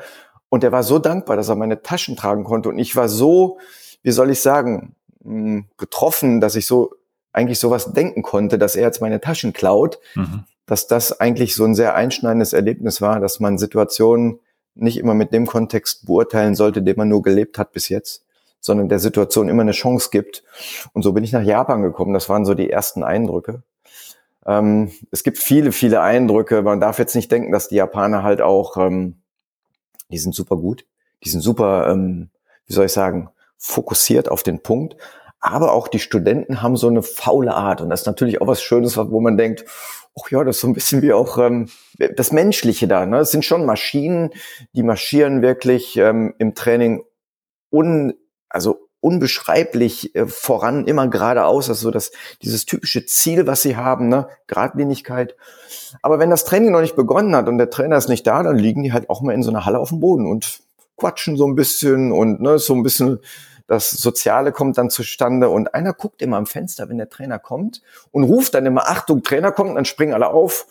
[0.49, 2.69] Und er war so dankbar, dass er meine Taschen tragen konnte.
[2.69, 3.59] Und ich war so,
[4.03, 6.95] wie soll ich sagen, hm, getroffen, dass ich so
[7.33, 10.45] eigentlich sowas denken konnte, dass er jetzt meine Taschen klaut, mhm.
[10.67, 14.41] dass das eigentlich so ein sehr einschneidendes Erlebnis war, dass man Situationen
[14.75, 18.25] nicht immer mit dem Kontext beurteilen sollte, den man nur gelebt hat bis jetzt,
[18.61, 20.45] sondern der Situation immer eine Chance gibt.
[20.93, 22.15] Und so bin ich nach Japan gekommen.
[22.15, 23.63] Das waren so die ersten Eindrücke.
[24.47, 26.63] Ähm, es gibt viele, viele Eindrücke.
[26.63, 29.17] Man darf jetzt nicht denken, dass die Japaner halt auch, ähm,
[30.11, 30.87] die sind super gut,
[31.25, 32.31] die sind super, ähm,
[32.67, 34.97] wie soll ich sagen, fokussiert auf den Punkt.
[35.41, 37.81] Aber auch die Studenten haben so eine faule Art.
[37.81, 39.65] Und das ist natürlich auch was Schönes, wo man denkt,
[40.19, 41.69] ach ja, das ist so ein bisschen wie auch ähm,
[42.17, 43.07] das Menschliche da.
[43.07, 43.19] Ne?
[43.19, 44.31] Es sind schon Maschinen,
[44.73, 47.05] die marschieren wirklich ähm, im Training
[47.71, 48.15] un,
[48.49, 52.11] also unbeschreiblich äh, voran, immer geradeaus, also so das,
[52.43, 55.37] dieses typische Ziel, was sie haben, ne, Gradlinigkeit.
[56.03, 58.57] Aber wenn das Training noch nicht begonnen hat und der Trainer ist nicht da, dann
[58.57, 60.61] liegen die halt auch mal in so einer Halle auf dem Boden und
[60.97, 63.21] quatschen so ein bisschen und ne, so ein bisschen
[63.69, 67.83] das Soziale kommt dann zustande und einer guckt immer am Fenster, wenn der Trainer kommt
[68.11, 70.67] und ruft dann immer, Achtung, Trainer kommt, dann springen alle auf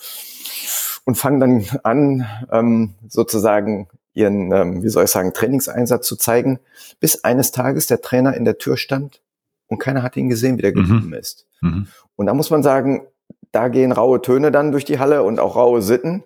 [1.05, 6.59] und fangen dann an, ähm, sozusagen ihren, ähm, wie soll ich sagen, Trainingseinsatz zu zeigen,
[6.99, 9.21] bis eines Tages der Trainer in der Tür stand
[9.67, 10.75] und keiner hat ihn gesehen, wie der mhm.
[10.75, 11.45] geblieben ist.
[11.61, 11.87] Mhm.
[12.15, 13.05] Und da muss man sagen,
[13.51, 16.23] da gehen raue Töne dann durch die Halle und auch raue Sitten.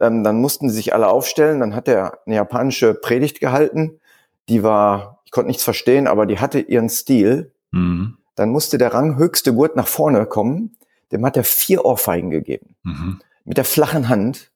[0.00, 1.60] Ähm, dann mussten sie sich alle aufstellen.
[1.60, 4.00] Dann hat er eine japanische Predigt gehalten.
[4.48, 7.52] Die war ich konnte nichts verstehen, aber die hatte ihren Stil.
[7.70, 8.16] Mhm.
[8.34, 10.78] Dann musste der ranghöchste Gurt nach vorne kommen.
[11.12, 12.76] Dem hat er vier Ohrfeigen gegeben.
[12.82, 13.20] Mhm.
[13.44, 14.50] Mit der flachen Hand,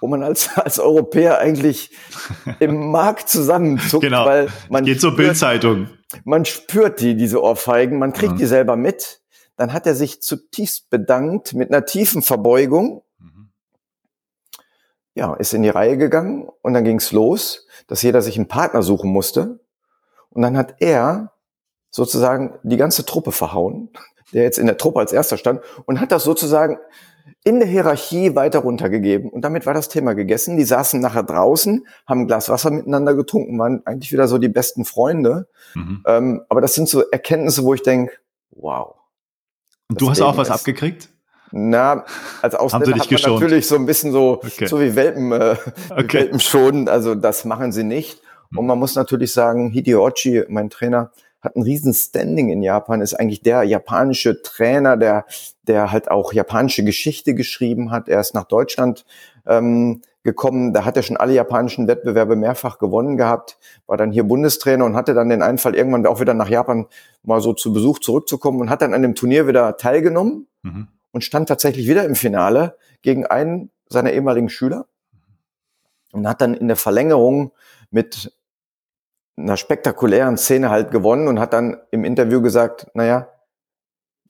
[0.00, 1.90] wo man als, als Europäer eigentlich
[2.60, 4.24] im Markt zusammenzuckt, genau.
[4.24, 5.88] weil man geht zur Bildzeitung.
[6.22, 8.38] Man spürt die, diese Ohrfeigen, man kriegt mhm.
[8.38, 9.20] die selber mit.
[9.56, 13.02] Dann hat er sich zutiefst bedankt mit einer tiefen Verbeugung.
[13.18, 13.48] Mhm.
[15.16, 18.84] Ja, ist in die Reihe gegangen und dann ging's los, dass jeder sich einen Partner
[18.84, 19.58] suchen musste.
[20.34, 21.32] Und dann hat er
[21.90, 23.90] sozusagen die ganze Truppe verhauen,
[24.32, 26.78] der jetzt in der Truppe als erster stand, und hat das sozusagen
[27.44, 29.30] in der Hierarchie weiter runtergegeben.
[29.30, 30.56] Und damit war das Thema gegessen.
[30.56, 34.48] Die saßen nachher draußen, haben ein Glas Wasser miteinander getrunken, waren eigentlich wieder so die
[34.48, 35.48] besten Freunde.
[35.74, 36.02] Mhm.
[36.06, 38.12] Ähm, aber das sind so Erkenntnisse, wo ich denke,
[38.50, 38.96] wow.
[39.88, 41.10] Und du hast auch was ist, abgekriegt?
[41.52, 42.04] Na,
[42.42, 43.40] als Ausländer hat man geschont?
[43.40, 44.66] natürlich so ein bisschen so, okay.
[44.66, 45.56] so wie Welpen, äh,
[45.90, 46.20] okay.
[46.20, 46.88] Welpen schonen.
[46.88, 48.20] Also das machen sie nicht.
[48.54, 50.10] Und man muss natürlich sagen, Hideo
[50.48, 51.10] mein Trainer,
[51.44, 55.26] hat ein riesen Standing in Japan, ist eigentlich der japanische Trainer, der,
[55.66, 58.08] der halt auch japanische Geschichte geschrieben hat.
[58.08, 59.04] Er ist nach Deutschland
[59.46, 64.24] ähm, gekommen, da hat er schon alle japanischen Wettbewerbe mehrfach gewonnen gehabt, war dann hier
[64.24, 66.86] Bundestrainer und hatte dann den Einfall, irgendwann auch wieder nach Japan
[67.22, 70.88] mal so zu Besuch zurückzukommen und hat dann an dem Turnier wieder teilgenommen mhm.
[71.12, 74.86] und stand tatsächlich wieder im Finale gegen einen seiner ehemaligen Schüler
[76.12, 77.52] und hat dann in der Verlängerung
[77.94, 78.32] mit
[79.36, 83.28] einer spektakulären Szene halt gewonnen und hat dann im Interview gesagt, naja,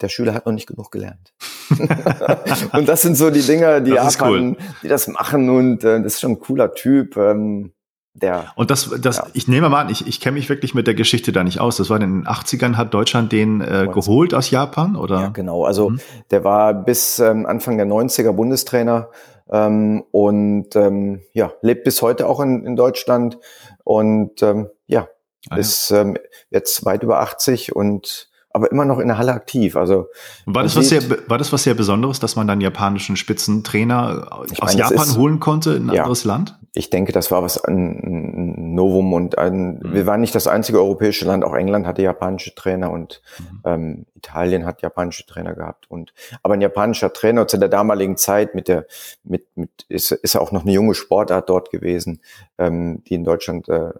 [0.00, 1.32] der Schüler hat noch nicht genug gelernt.
[2.72, 4.56] und das sind so die Dinge, die das Japan, cool.
[4.82, 7.16] die das machen und äh, das ist schon ein cooler Typ.
[7.16, 7.72] Ähm,
[8.12, 9.26] der, und das, das, ja.
[9.32, 11.78] ich nehme mal an, ich, ich kenne mich wirklich mit der Geschichte da nicht aus.
[11.78, 15.20] Das war in den 80ern, hat Deutschland den äh, geholt aus Japan, oder?
[15.20, 15.64] Ja, genau.
[15.64, 16.00] Also mhm.
[16.30, 19.08] der war bis ähm, Anfang der 90er Bundestrainer
[19.50, 23.38] ähm, und ähm, ja, lebt bis heute auch in, in Deutschland.
[23.84, 25.08] Und ähm, ja,
[25.50, 26.16] ah, ist ähm,
[26.50, 29.76] jetzt weit über 80 und aber immer noch in der Halle aktiv.
[29.76, 30.06] Also
[30.46, 34.48] war das was sehr, war das was sehr Besonderes, dass man dann japanischen Spitzentrainer aus
[34.60, 36.56] meine, Japan ist, holen konnte in ein ja, anderes Land?
[36.72, 39.92] Ich denke, das war was ein Novum und ein, mhm.
[39.92, 41.44] wir waren nicht das einzige europäische Land.
[41.44, 43.60] Auch England hatte japanische Trainer und mhm.
[43.64, 45.90] ähm, Italien hat japanische Trainer gehabt.
[45.90, 46.14] Und
[46.44, 48.86] aber ein japanischer Trainer zu der damaligen Zeit mit der
[49.24, 52.20] mit mit ist ist ja auch noch eine junge Sportart dort gewesen,
[52.58, 53.90] ähm, die in Deutschland äh,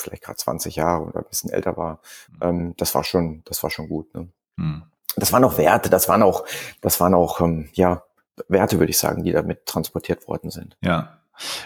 [0.00, 2.38] vielleicht gerade 20 Jahre oder ein bisschen älter war, mhm.
[2.40, 4.14] ähm, das war schon, das war schon gut.
[4.14, 4.28] Ne?
[4.56, 4.82] Mhm.
[5.16, 6.44] Das waren auch Werte, das waren auch,
[6.80, 8.02] das waren auch, ähm, ja,
[8.48, 10.76] Werte, würde ich sagen, die damit transportiert worden sind.
[10.82, 11.20] Ja.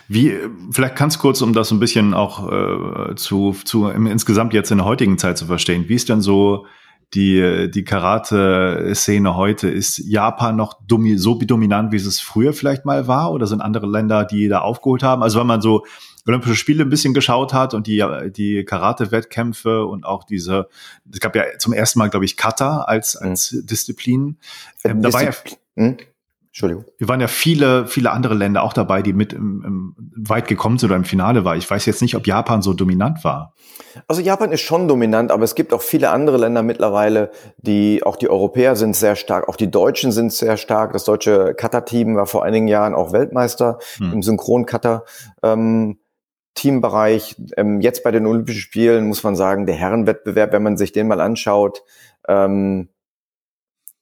[0.08, 0.36] Wie,
[0.70, 4.78] vielleicht ganz kurz, um das ein bisschen auch äh, zu, zu im, insgesamt jetzt in
[4.78, 5.88] der heutigen Zeit zu verstehen.
[5.88, 6.66] Wie ist denn so
[7.14, 9.68] die, die Karate-Szene heute?
[9.68, 13.32] Ist Japan noch domi so dominant, wie es früher vielleicht mal war?
[13.32, 15.22] Oder sind andere Länder, die da aufgeholt haben?
[15.22, 15.84] Also wenn man so
[16.26, 20.68] Olympische Spiele ein bisschen geschaut hat und die, die Karate-Wettkämpfe und auch diese,
[21.12, 23.28] es gab ja zum ersten Mal, glaube ich, Kata als, mhm.
[23.28, 23.66] als mhm.
[23.66, 24.38] Disziplin.
[24.84, 25.30] Ähm, da war ja,
[25.76, 25.98] mhm.
[26.50, 26.84] Entschuldigung.
[26.98, 30.78] Wir waren ja viele, viele andere Länder auch dabei, die mit im, im weit gekommen
[30.78, 31.56] sind oder im Finale war.
[31.56, 33.54] Ich weiß jetzt nicht, ob Japan so dominant war.
[34.08, 38.16] Also Japan ist schon dominant, aber es gibt auch viele andere Länder mittlerweile, die, auch
[38.16, 40.92] die Europäer sind sehr stark, auch die Deutschen sind sehr stark.
[40.92, 44.12] Das deutsche Cutter-Team war vor einigen Jahren auch Weltmeister hm.
[44.14, 45.04] im Synchron-Cutter.
[45.44, 45.99] Ähm,
[46.54, 47.36] Teambereich.
[47.56, 51.08] Ähm, jetzt bei den Olympischen Spielen muss man sagen, der Herrenwettbewerb, wenn man sich den
[51.08, 51.82] mal anschaut,
[52.28, 52.88] ähm,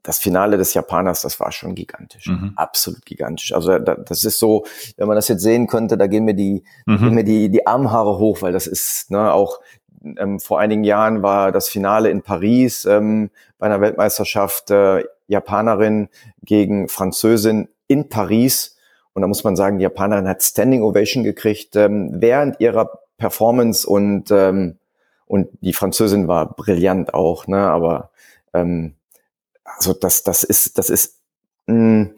[0.03, 2.53] das Finale des Japaners, das war schon gigantisch, mhm.
[2.57, 3.53] absolut gigantisch.
[3.53, 4.65] Also das ist so,
[4.97, 6.99] wenn man das jetzt sehen könnte, da gehen mir die, mhm.
[6.99, 9.61] gehen mir die, die Armhaare hoch, weil das ist ne, auch
[10.17, 16.09] ähm, vor einigen Jahren war das Finale in Paris ähm, bei einer Weltmeisterschaft äh, Japanerin
[16.43, 18.78] gegen Französin in Paris.
[19.19, 23.85] Und da muss man sagen, die Japanerin hat Standing Ovation gekriegt ähm, während ihrer Performance
[23.85, 24.79] und ähm,
[25.27, 27.59] und die Französin war brillant auch, ne?
[27.59, 28.11] Aber
[28.55, 28.95] ähm,
[29.65, 31.17] also das, das ist, das ist,
[31.67, 32.15] mh, hm,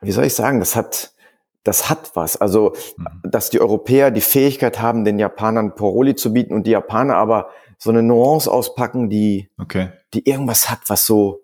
[0.00, 1.14] wie soll ich sagen, das hat,
[1.62, 2.36] das hat was.
[2.36, 3.30] Also, mhm.
[3.30, 7.50] dass die Europäer die Fähigkeit haben, den Japanern Poroli zu bieten und die Japaner aber
[7.78, 9.90] so eine Nuance auspacken, die, okay.
[10.12, 11.40] die irgendwas hat, was so,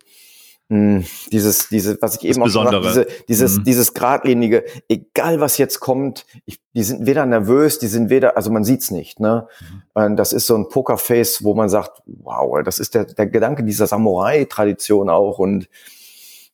[0.73, 3.65] hm, dieses, diese, was ich eben auch gesagt habe, diese, dieses, mhm.
[3.65, 8.51] dieses geradlinige, egal was jetzt kommt, ich, die sind weder nervös, die sind weder, also
[8.51, 9.49] man sieht's nicht, ne?
[9.95, 10.17] Mhm.
[10.17, 13.87] Das ist so ein Pokerface, wo man sagt, wow, das ist der, der Gedanke dieser
[13.87, 15.69] Samurai-Tradition auch und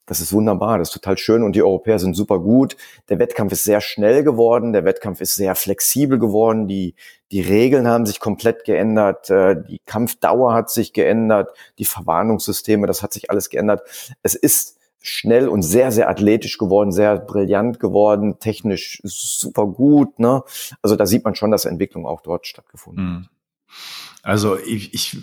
[0.09, 2.77] das ist wunderbar, das ist total schön und die Europäer sind super gut.
[3.09, 6.95] Der Wettkampf ist sehr schnell geworden, der Wettkampf ist sehr flexibel geworden, die,
[7.31, 13.03] die Regeln haben sich komplett geändert, äh, die Kampfdauer hat sich geändert, die Verwarnungssysteme, das
[13.03, 13.83] hat sich alles geändert.
[14.23, 20.19] Es ist schnell und sehr, sehr athletisch geworden, sehr brillant geworden, technisch super gut.
[20.19, 20.43] Ne?
[20.83, 23.21] Also da sieht man schon, dass Entwicklung auch dort stattgefunden hat.
[23.21, 23.29] Mhm.
[24.23, 25.17] Also ich, ich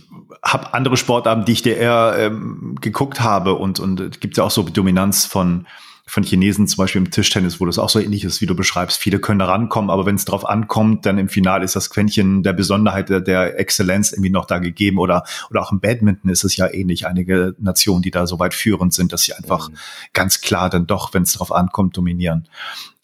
[0.43, 4.43] habe andere Sportarten, die ich dir eher ähm, geguckt habe und und es gibt ja
[4.43, 5.67] auch so Dominanz von
[6.07, 8.99] von Chinesen zum Beispiel im Tischtennis, wo das auch so ähnlich ist, wie du beschreibst.
[8.99, 12.43] Viele können da rankommen, aber wenn es drauf ankommt, dann im Finale ist das Quäntchen
[12.43, 16.43] der Besonderheit der, der Exzellenz irgendwie noch da gegeben oder oder auch im Badminton ist
[16.43, 17.07] es ja ähnlich.
[17.07, 19.77] Einige Nationen, die da so weit führend sind, dass sie einfach mhm.
[20.13, 22.47] ganz klar dann doch, wenn es drauf ankommt, dominieren.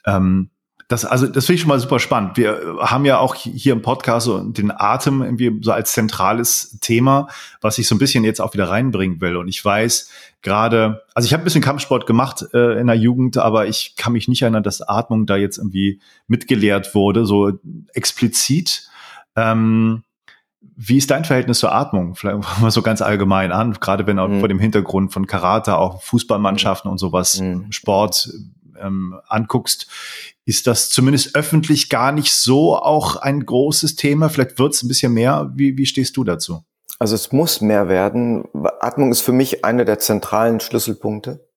[0.06, 0.51] Ähm,
[0.92, 2.36] das, also, das finde ich schon mal super spannend.
[2.36, 7.28] Wir haben ja auch hier im Podcast so den Atem irgendwie so als zentrales Thema,
[7.62, 9.38] was ich so ein bisschen jetzt auch wieder reinbringen will.
[9.38, 10.10] Und ich weiß
[10.42, 14.12] gerade, also ich habe ein bisschen Kampfsport gemacht äh, in der Jugend, aber ich kann
[14.12, 17.54] mich nicht erinnern, dass Atmung da jetzt irgendwie mitgelehrt wurde, so
[17.94, 18.90] explizit.
[19.38, 20.04] Ähm,
[20.76, 22.16] wie ist dein Verhältnis zur Atmung?
[22.16, 24.40] Vielleicht mal so ganz allgemein an, gerade wenn auch mhm.
[24.40, 27.72] vor dem Hintergrund von Karate, auch Fußballmannschaften und sowas, mhm.
[27.72, 28.30] Sport
[28.82, 29.88] ähm, anguckst,
[30.46, 34.30] ist das zumindest öffentlich gar nicht so auch ein großes Thema.
[34.30, 35.52] Vielleicht wird es ein bisschen mehr.
[35.56, 36.64] Wie, wie stehst du dazu?
[37.00, 38.48] Also es muss mehr werden.
[38.80, 41.48] Atmung ist für mich einer der zentralen Schlüsselpunkte.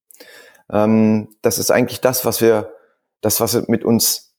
[0.71, 2.73] Ähm, das ist eigentlich das, was wir,
[3.21, 4.35] das, was mit uns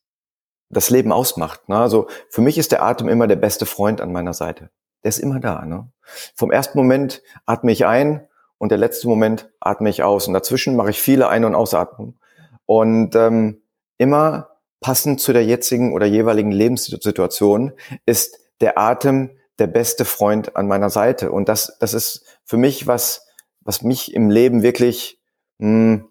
[0.70, 1.70] das Leben ausmacht.
[1.70, 1.78] Ne?
[1.78, 4.72] Also für mich ist der Atem immer der beste Freund an meiner Seite.
[5.04, 5.64] Der ist immer da.
[5.66, 5.92] Ne?
[6.36, 8.28] Vom ersten Moment atme ich ein
[8.58, 10.28] und der letzte Moment atme ich aus.
[10.28, 12.20] Und dazwischen mache ich viele Ein- und Ausatmungen.
[12.66, 13.62] Und ähm,
[13.98, 17.74] immer passend zu der jetzigen oder jeweiligen Lebenssituation
[18.06, 21.32] ist der Atem der beste Freund an meiner Seite.
[21.32, 23.26] Und das, das ist für mich was,
[23.62, 25.20] was mich im Leben wirklich,
[25.58, 26.10] mh, hm,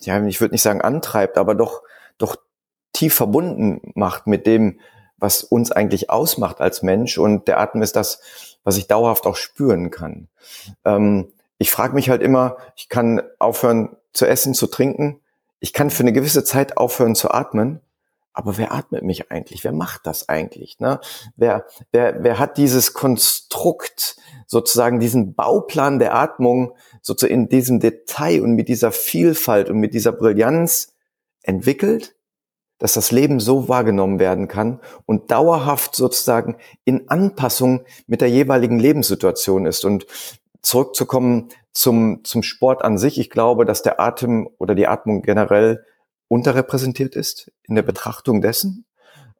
[0.00, 1.82] ja, ich würde nicht sagen antreibt, aber doch,
[2.18, 2.36] doch
[2.92, 4.80] tief verbunden macht mit dem,
[5.18, 7.18] was uns eigentlich ausmacht als Mensch.
[7.18, 8.20] Und der Atem ist das,
[8.64, 10.28] was ich dauerhaft auch spüren kann.
[10.84, 15.20] Ähm, ich frage mich halt immer, ich kann aufhören zu essen, zu trinken,
[15.60, 17.80] ich kann für eine gewisse Zeit aufhören zu atmen,
[18.32, 19.64] aber wer atmet mich eigentlich?
[19.64, 20.78] Wer macht das eigentlich?
[20.78, 21.00] Ne?
[21.36, 28.42] Wer, wer, wer hat dieses Konstrukt, sozusagen diesen Bauplan der Atmung, sozusagen in diesem Detail
[28.42, 30.94] und mit dieser Vielfalt und mit dieser Brillanz
[31.42, 32.14] entwickelt,
[32.78, 38.78] dass das Leben so wahrgenommen werden kann und dauerhaft sozusagen in Anpassung mit der jeweiligen
[38.78, 39.84] Lebenssituation ist.
[39.84, 40.06] Und
[40.62, 43.18] zurückzukommen zum, zum Sport an sich.
[43.18, 45.84] Ich glaube, dass der Atem oder die Atmung generell
[46.28, 48.86] unterrepräsentiert ist in der Betrachtung dessen.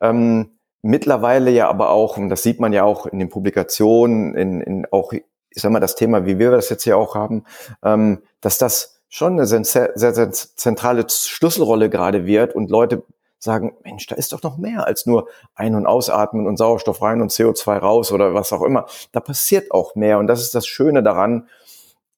[0.01, 4.61] Ähm, mittlerweile ja aber auch, und das sieht man ja auch in den Publikationen, in,
[4.61, 7.45] in auch, ich sag mal, das Thema, wie wir das jetzt hier auch haben,
[7.85, 13.03] ähm, dass das schon eine sehr, sehr, sehr zentrale Schlüsselrolle gerade wird und Leute
[13.39, 17.23] sagen, Mensch, da ist doch noch mehr als nur ein- und ausatmen und Sauerstoff rein
[17.23, 18.87] und CO2 raus oder was auch immer.
[19.13, 21.49] Da passiert auch mehr und das ist das Schöne daran.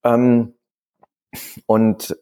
[0.04, 0.54] Ähm,
[1.66, 2.16] und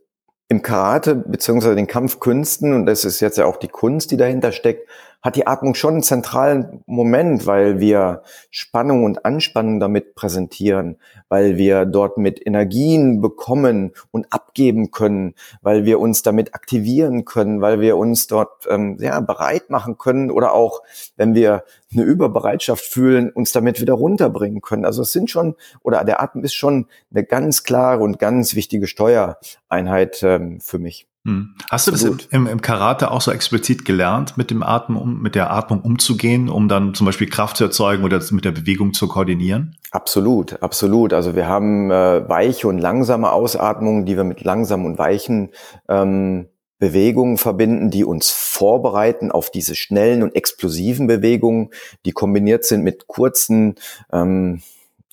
[0.48, 4.52] im Karate beziehungsweise den Kampfkünsten, und das ist jetzt ja auch die Kunst, die dahinter
[4.52, 4.88] steckt,
[5.22, 10.96] hat die Atmung schon einen zentralen Moment, weil wir Spannung und Anspannung damit präsentieren,
[11.28, 17.60] weil wir dort mit Energien bekommen und abgeben können, weil wir uns damit aktivieren können,
[17.60, 20.82] weil wir uns dort ähm, ja, bereit machen können oder auch,
[21.16, 24.84] wenn wir eine Überbereitschaft fühlen, uns damit wieder runterbringen können.
[24.84, 28.86] Also es sind schon, oder der Atem ist schon eine ganz klare und ganz wichtige
[28.86, 31.09] Steuereinheit ähm, für mich.
[31.26, 31.54] Hm.
[31.70, 35.34] Hast du das im, im, Karate auch so explizit gelernt, mit dem Atmen, um, mit
[35.34, 39.06] der Atmung umzugehen, um dann zum Beispiel Kraft zu erzeugen oder mit der Bewegung zu
[39.06, 39.76] koordinieren?
[39.90, 41.12] Absolut, absolut.
[41.12, 45.50] Also wir haben äh, weiche und langsame Ausatmungen, die wir mit langsamen und weichen
[45.90, 51.68] ähm, Bewegungen verbinden, die uns vorbereiten auf diese schnellen und explosiven Bewegungen,
[52.06, 53.74] die kombiniert sind mit kurzen
[54.10, 54.62] ähm,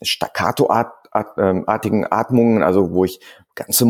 [0.01, 3.19] Staccato-artigen ähm, Atmungen, also wo ich
[3.55, 3.85] ganze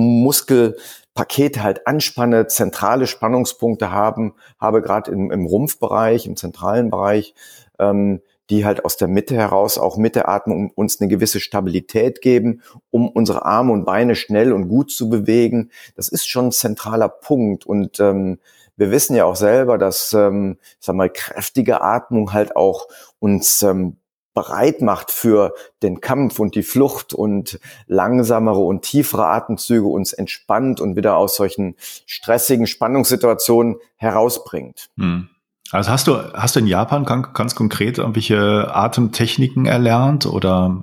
[1.18, 7.34] Muskelpakete halt anspanne, zentrale Spannungspunkte haben, habe gerade im, im Rumpfbereich, im zentralen Bereich,
[7.80, 12.22] ähm, die halt aus der Mitte heraus auch mit der Atmung uns eine gewisse Stabilität
[12.22, 15.72] geben, um unsere Arme und Beine schnell und gut zu bewegen.
[15.96, 18.40] Das ist schon ein zentraler Punkt und ähm,
[18.78, 22.88] wir wissen ja auch selber, dass, ähm, ich sag mal, kräftige Atmung halt auch
[23.20, 23.98] uns ähm,
[24.38, 30.80] bereit macht für den Kampf und die Flucht und langsamere und tiefere Atemzüge uns entspannt
[30.80, 34.92] und wieder aus solchen stressigen Spannungssituationen herausbringt.
[34.98, 35.30] Hm.
[35.72, 40.82] Also hast du, hast du in Japan ganz, konkret irgendwelche Atemtechniken erlernt oder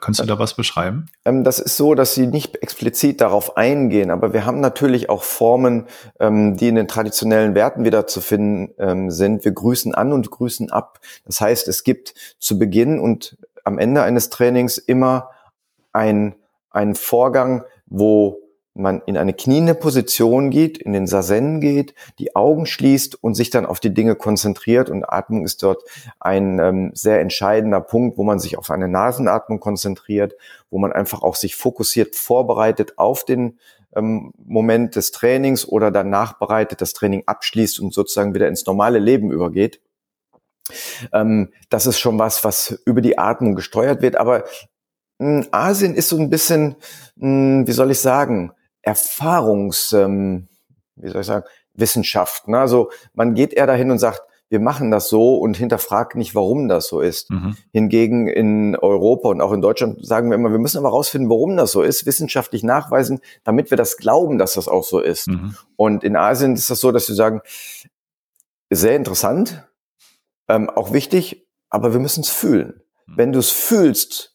[0.00, 1.06] kannst du da was beschreiben?
[1.24, 5.22] Ähm, das ist so, dass sie nicht explizit darauf eingehen, aber wir haben natürlich auch
[5.22, 5.86] Formen,
[6.18, 9.44] ähm, die in den traditionellen Werten wieder zu finden ähm, sind.
[9.44, 11.00] Wir grüßen an und grüßen ab.
[11.24, 15.30] Das heißt, es gibt zu Beginn und am Ende eines Trainings immer
[15.92, 16.34] ein,
[16.70, 18.43] einen Vorgang, wo
[18.74, 23.50] man in eine kniende Position geht, in den Sazen geht, die Augen schließt und sich
[23.50, 24.90] dann auf die Dinge konzentriert.
[24.90, 25.82] Und Atmung ist dort
[26.18, 30.34] ein ähm, sehr entscheidender Punkt, wo man sich auf eine Nasenatmung konzentriert,
[30.70, 33.58] wo man einfach auch sich fokussiert vorbereitet auf den
[33.94, 38.98] ähm, Moment des Trainings oder dann nachbereitet, das Training abschließt und sozusagen wieder ins normale
[38.98, 39.80] Leben übergeht.
[41.12, 44.16] Ähm, das ist schon was, was über die Atmung gesteuert wird.
[44.16, 44.44] Aber
[45.20, 46.76] hm, Asien ist so ein bisschen,
[47.18, 48.52] hm, wie soll ich sagen,
[48.84, 50.48] Erfahrungs, ähm,
[50.96, 52.48] wie soll ich sagen, Wissenschaft.
[52.48, 52.58] Ne?
[52.58, 56.68] Also man geht eher dahin und sagt, wir machen das so und hinterfragt nicht, warum
[56.68, 57.30] das so ist.
[57.30, 57.56] Mhm.
[57.72, 61.56] Hingegen in Europa und auch in Deutschland sagen wir immer, wir müssen aber rausfinden, warum
[61.56, 65.28] das so ist, wissenschaftlich nachweisen, damit wir das glauben, dass das auch so ist.
[65.28, 65.56] Mhm.
[65.76, 67.40] Und in Asien ist das so, dass sie sagen,
[68.70, 69.66] sehr interessant,
[70.48, 72.80] ähm, auch wichtig, aber wir müssen es fühlen.
[73.06, 73.16] Mhm.
[73.16, 74.33] Wenn du es fühlst,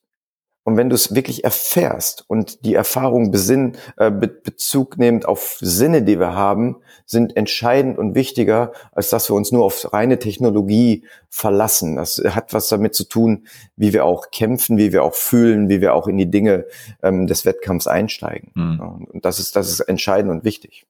[0.63, 5.57] und wenn du es wirklich erfährst und die Erfahrung besinn, äh, Be Bezug nehmend auf
[5.61, 10.19] Sinne, die wir haben, sind entscheidend und wichtiger, als dass wir uns nur auf reine
[10.19, 11.95] Technologie verlassen.
[11.95, 15.81] Das hat was damit zu tun, wie wir auch kämpfen, wie wir auch fühlen, wie
[15.81, 16.65] wir auch in die Dinge
[17.01, 18.51] ähm, des Wettkampfs einsteigen.
[18.53, 19.07] Mhm.
[19.11, 20.85] Und das ist, das ist entscheidend und wichtig.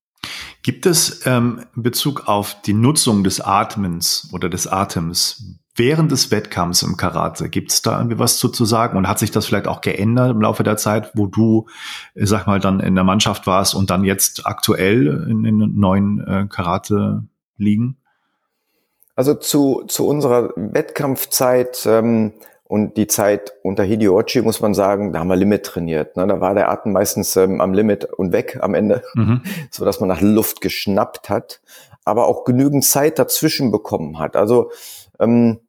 [0.61, 6.29] Gibt es ähm, in Bezug auf die Nutzung des Atmens oder des Atems während des
[6.29, 7.49] Wettkampfs im Karate?
[7.49, 8.97] Gibt es da irgendwie was zu, zu sagen?
[8.97, 11.65] Und hat sich das vielleicht auch geändert im Laufe der Zeit, wo du,
[12.13, 16.19] äh, sag mal, dann in der Mannschaft warst und dann jetzt aktuell in den neuen
[16.27, 17.23] äh, Karate
[17.57, 17.97] liegen?
[19.15, 25.19] Also zu, zu unserer Wettkampfzeit ähm, und die Zeit unter Hidiochi muss man sagen, da
[25.19, 26.15] haben wir Limit trainiert.
[26.15, 26.27] Ne?
[26.27, 29.41] Da war der Atem meistens ähm, am Limit und weg am Ende, mhm.
[29.71, 31.61] so dass man nach Luft geschnappt hat,
[32.05, 34.35] aber auch genügend Zeit dazwischen bekommen hat.
[34.35, 34.71] Also
[35.19, 35.59] ähm,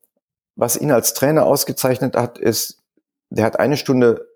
[0.61, 2.83] was ihn als Trainer ausgezeichnet hat, ist,
[3.31, 4.29] der hat eine Stunde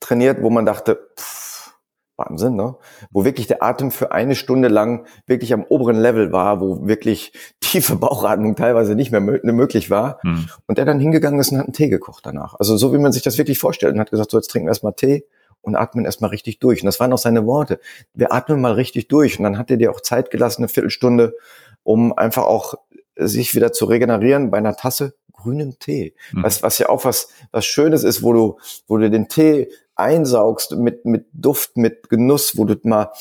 [0.00, 1.74] trainiert, wo man dachte, pff,
[2.16, 2.76] Wahnsinn, ne?
[3.10, 7.32] Wo wirklich der Atem für eine Stunde lang wirklich am oberen Level war, wo wirklich
[7.60, 10.20] tiefe Bauchatmung teilweise nicht mehr möglich war.
[10.22, 10.48] Hm.
[10.68, 12.54] Und der dann hingegangen ist und hat einen Tee gekocht danach.
[12.54, 14.70] Also so wie man sich das wirklich vorstellt und hat gesagt, so jetzt trinken wir
[14.70, 15.26] erstmal Tee
[15.60, 16.82] und atmen erstmal richtig durch.
[16.82, 17.80] Und das waren auch seine Worte.
[18.12, 19.38] Wir atmen mal richtig durch.
[19.38, 21.34] Und dann hat er dir auch Zeit gelassen, eine Viertelstunde,
[21.82, 22.74] um einfach auch
[23.16, 26.14] sich wieder zu regenerieren bei einer Tasse grünem Tee.
[26.32, 26.42] Mhm.
[26.42, 30.72] Was, was ja auch was, was Schönes ist, wo du, wo du den Tee einsaugst
[30.72, 33.12] mit, mit Duft, mit Genuss, wo du mal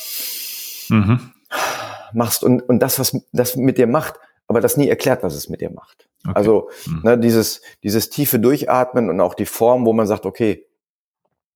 [0.89, 1.31] mhm.
[2.13, 4.15] machst und, und das, was das mit dir macht,
[4.47, 6.07] aber das nie erklärt, was es mit dir macht.
[6.25, 6.35] Okay.
[6.35, 7.01] Also mhm.
[7.03, 10.65] ne, dieses, dieses tiefe Durchatmen und auch die Form, wo man sagt, okay,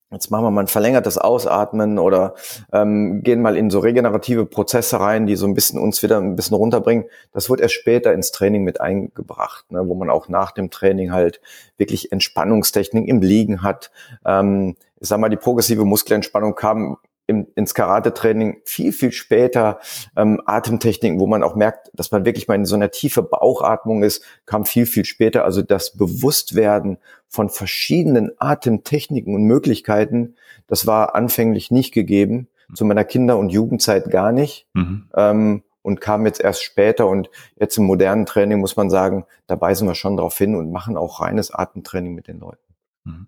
[0.09, 2.35] Jetzt machen wir mal ein verlängertes Ausatmen oder
[2.71, 6.37] ähm, gehen mal in so regenerative Prozesse rein, die so ein bisschen uns wieder ein
[6.37, 7.05] bisschen runterbringen.
[7.33, 11.11] Das wird erst später ins Training mit eingebracht, ne, wo man auch nach dem Training
[11.11, 11.41] halt
[11.77, 13.91] wirklich Entspannungstechnik im Liegen hat.
[14.25, 16.97] Ähm, ich sag mal, die progressive Muskelentspannung kam
[17.27, 19.79] im, ins Karate-Training viel, viel später.
[20.15, 24.01] Ähm, Atemtechniken, wo man auch merkt, dass man wirklich mal in so einer tiefe Bauchatmung
[24.03, 25.43] ist, kam viel, viel später.
[25.43, 26.97] Also das Bewusstwerden
[27.27, 30.35] von verschiedenen Atemtechniken und Möglichkeiten,
[30.67, 32.47] das war anfänglich nicht gegeben.
[32.73, 34.67] Zu meiner Kinder- und Jugendzeit gar nicht.
[34.73, 35.07] Mhm.
[35.15, 37.07] Ähm, und kam jetzt erst später.
[37.07, 40.69] Und jetzt im modernen Training muss man sagen, da weisen wir schon drauf hin und
[40.69, 42.75] machen auch reines Atemtraining mit den Leuten.
[43.05, 43.27] Mhm.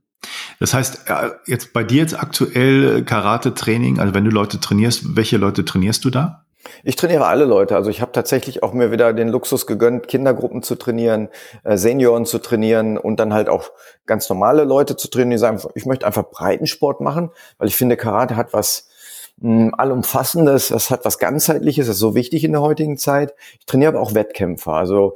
[0.59, 1.05] Das heißt,
[1.45, 6.09] jetzt bei dir jetzt aktuell Karate-Training, also wenn du Leute trainierst, welche Leute trainierst du
[6.09, 6.43] da?
[6.83, 7.75] Ich trainiere alle Leute.
[7.77, 11.29] Also ich habe tatsächlich auch mir wieder den Luxus gegönnt, Kindergruppen zu trainieren,
[11.63, 13.71] äh, Senioren zu trainieren und dann halt auch
[14.05, 17.95] ganz normale Leute zu trainieren, die sagen, ich möchte einfach Breitensport machen, weil ich finde,
[17.95, 18.89] Karate hat was
[19.37, 23.33] mh, hm, allumfassendes, das hat was ganzheitliches, das ist so wichtig in der heutigen Zeit.
[23.59, 24.73] Ich trainiere aber auch Wettkämpfer.
[24.73, 25.15] Also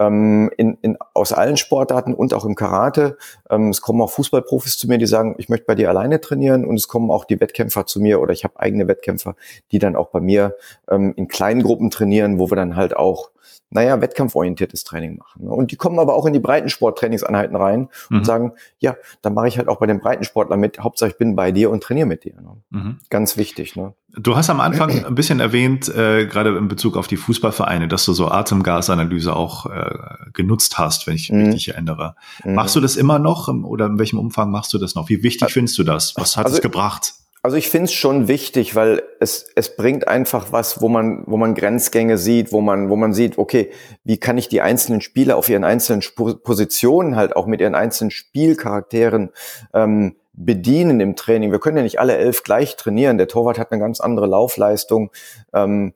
[0.00, 3.18] ähm, in, in, aus allen Sportarten und auch im Karate.
[3.48, 6.64] Ähm, es kommen auch Fußballprofis zu mir, die sagen, ich möchte bei dir alleine trainieren
[6.64, 9.36] und es kommen auch die Wettkämpfer zu mir oder ich habe eigene Wettkämpfer,
[9.70, 10.56] die dann auch bei mir
[10.90, 13.30] ähm, in kleinen Gruppen trainieren, wo wir dann halt auch
[13.72, 15.46] naja, wettkampforientiertes Training machen.
[15.46, 18.18] Und die kommen aber auch in die Breitensport-Trainingseinheiten rein mhm.
[18.18, 20.80] und sagen, ja, dann mache ich halt auch bei den Breitensportlern mit.
[20.80, 22.34] Hauptsache ich bin bei dir und trainiere mit dir.
[22.40, 22.56] Ne?
[22.70, 22.98] Mhm.
[23.10, 23.76] Ganz wichtig.
[23.76, 23.94] Ne?
[24.16, 28.04] Du hast am Anfang ein bisschen erwähnt, äh, gerade in Bezug auf die Fußballvereine, dass
[28.04, 29.90] du so Atemgasanalyse auch äh,
[30.32, 31.46] genutzt hast, wenn ich mhm.
[31.46, 32.16] richtig erinnere.
[32.44, 32.54] Mhm.
[32.54, 35.08] Machst du das immer noch oder in welchem Umfang machst du das noch?
[35.08, 36.14] Wie wichtig findest du das?
[36.16, 37.14] Was hat also, es gebracht?
[37.42, 41.38] Also ich finde es schon wichtig, weil es, es bringt einfach was, wo man, wo
[41.38, 43.70] man Grenzgänge sieht, wo man, wo man sieht, okay,
[44.04, 47.74] wie kann ich die einzelnen Spieler auf ihren einzelnen Sp Positionen halt auch mit ihren
[47.74, 49.30] einzelnen Spielcharakteren
[49.72, 51.52] ähm, bedienen im Training.
[51.52, 53.18] Wir können ja nicht alle elf gleich trainieren.
[53.18, 55.10] Der Torwart hat eine ganz andere Laufleistung.
[55.52, 55.92] Ähm,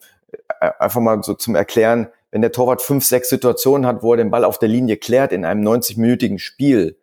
[0.60, 4.30] einfach mal so zum Erklären, wenn der Torwart fünf, sechs Situationen hat, wo er den
[4.30, 6.98] Ball auf der Linie klärt in einem 90-minütigen Spiel,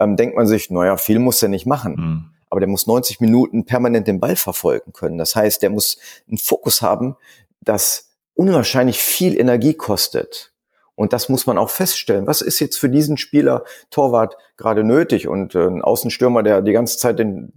[0.00, 1.94] ähm, denkt man sich, naja, viel muss er nicht machen.
[1.96, 5.16] Mhm aber der muss 90 Minuten permanent den Ball verfolgen können.
[5.16, 5.96] Das heißt, der muss
[6.28, 7.16] einen Fokus haben,
[7.62, 10.51] das unwahrscheinlich viel Energie kostet.
[10.94, 12.26] Und das muss man auch feststellen.
[12.26, 15.26] Was ist jetzt für diesen Spieler Torwart gerade nötig?
[15.26, 17.52] Und äh, ein Außenstürmer, der die ganze Zeit den,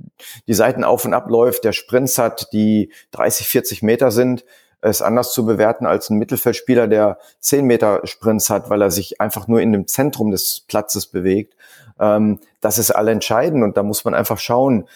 [0.48, 4.46] die Seiten auf und ab läuft, der Sprints hat, die 30, 40 Meter sind,
[4.82, 9.20] ist anders zu bewerten als ein Mittelfeldspieler, der 10 Meter Sprints hat, weil er sich
[9.20, 11.56] einfach nur in dem Zentrum des Platzes bewegt.
[12.00, 14.88] Ähm, das ist allentscheidend und da muss man einfach schauen,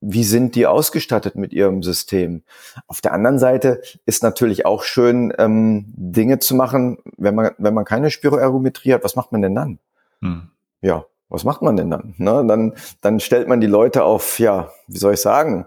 [0.00, 2.42] wie sind die ausgestattet mit ihrem System?
[2.86, 7.74] Auf der anderen Seite ist natürlich auch schön, ähm, Dinge zu machen, wenn man, wenn
[7.74, 9.78] man keine Spiroergometrie hat, was macht man denn dann?
[10.20, 10.48] Hm.
[10.80, 12.14] Ja, was macht man denn dann?
[12.18, 12.44] Ne?
[12.46, 15.66] Dann, dann stellt man die Leute auf, ja, wie soll ich sagen,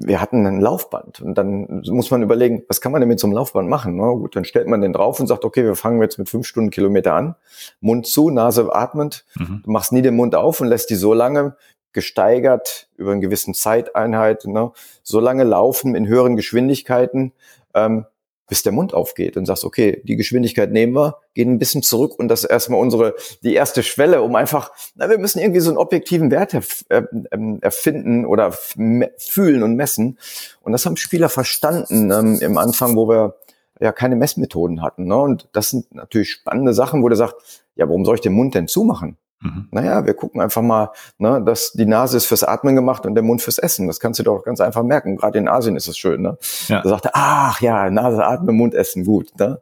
[0.00, 3.26] wir hatten ein Laufband und dann muss man überlegen, was kann man denn mit so
[3.26, 3.96] einem Laufband machen?
[3.96, 6.46] Na gut, dann stellt man den drauf und sagt, okay, wir fangen jetzt mit fünf
[6.46, 7.34] Stundenkilometer an,
[7.80, 9.62] Mund zu, Nase atmend, mhm.
[9.64, 11.56] du machst nie den Mund auf und lässt die so lange
[11.98, 14.70] gesteigert über einen gewissen Zeiteinheit, ne,
[15.02, 17.32] so lange laufen in höheren Geschwindigkeiten,
[17.74, 18.06] ähm,
[18.48, 22.16] bis der Mund aufgeht und sagst, okay, die Geschwindigkeit nehmen wir, gehen ein bisschen zurück
[22.16, 25.70] und das ist erstmal unsere, die erste Schwelle, um einfach, na, wir müssen irgendwie so
[25.70, 30.18] einen objektiven Wert erf äh, ähm, erfinden oder fühlen und messen.
[30.62, 33.34] Und das haben Spieler verstanden ähm, im Anfang, wo wir
[33.80, 35.06] ja keine Messmethoden hatten.
[35.08, 35.16] Ne?
[35.16, 37.34] Und das sind natürlich spannende Sachen, wo der sagt,
[37.74, 39.16] ja, warum soll ich den Mund denn zumachen?
[39.40, 39.68] Mhm.
[39.70, 43.22] Naja, wir gucken einfach mal, ne, dass die Nase ist fürs Atmen gemacht und der
[43.22, 43.86] Mund fürs Essen.
[43.86, 45.16] Das kannst du doch ganz einfach merken.
[45.16, 46.22] Gerade in Asien ist es schön.
[46.22, 46.38] Ne?
[46.66, 46.82] Ja.
[46.82, 49.32] Da sagt er, ach ja, Nase atmen, Mund essen, gut.
[49.38, 49.60] Ne?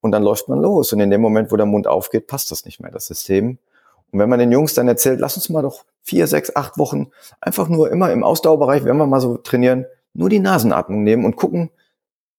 [0.00, 0.92] Und dann läuft man los.
[0.92, 3.58] Und in dem Moment, wo der Mund aufgeht, passt das nicht mehr, das System.
[4.10, 7.08] Und wenn man den Jungs dann erzählt, lass uns mal doch vier, sechs, acht Wochen
[7.40, 11.36] einfach nur immer im Ausdauerbereich, wenn wir mal so trainieren, nur die Nasenatmung nehmen und
[11.36, 11.70] gucken,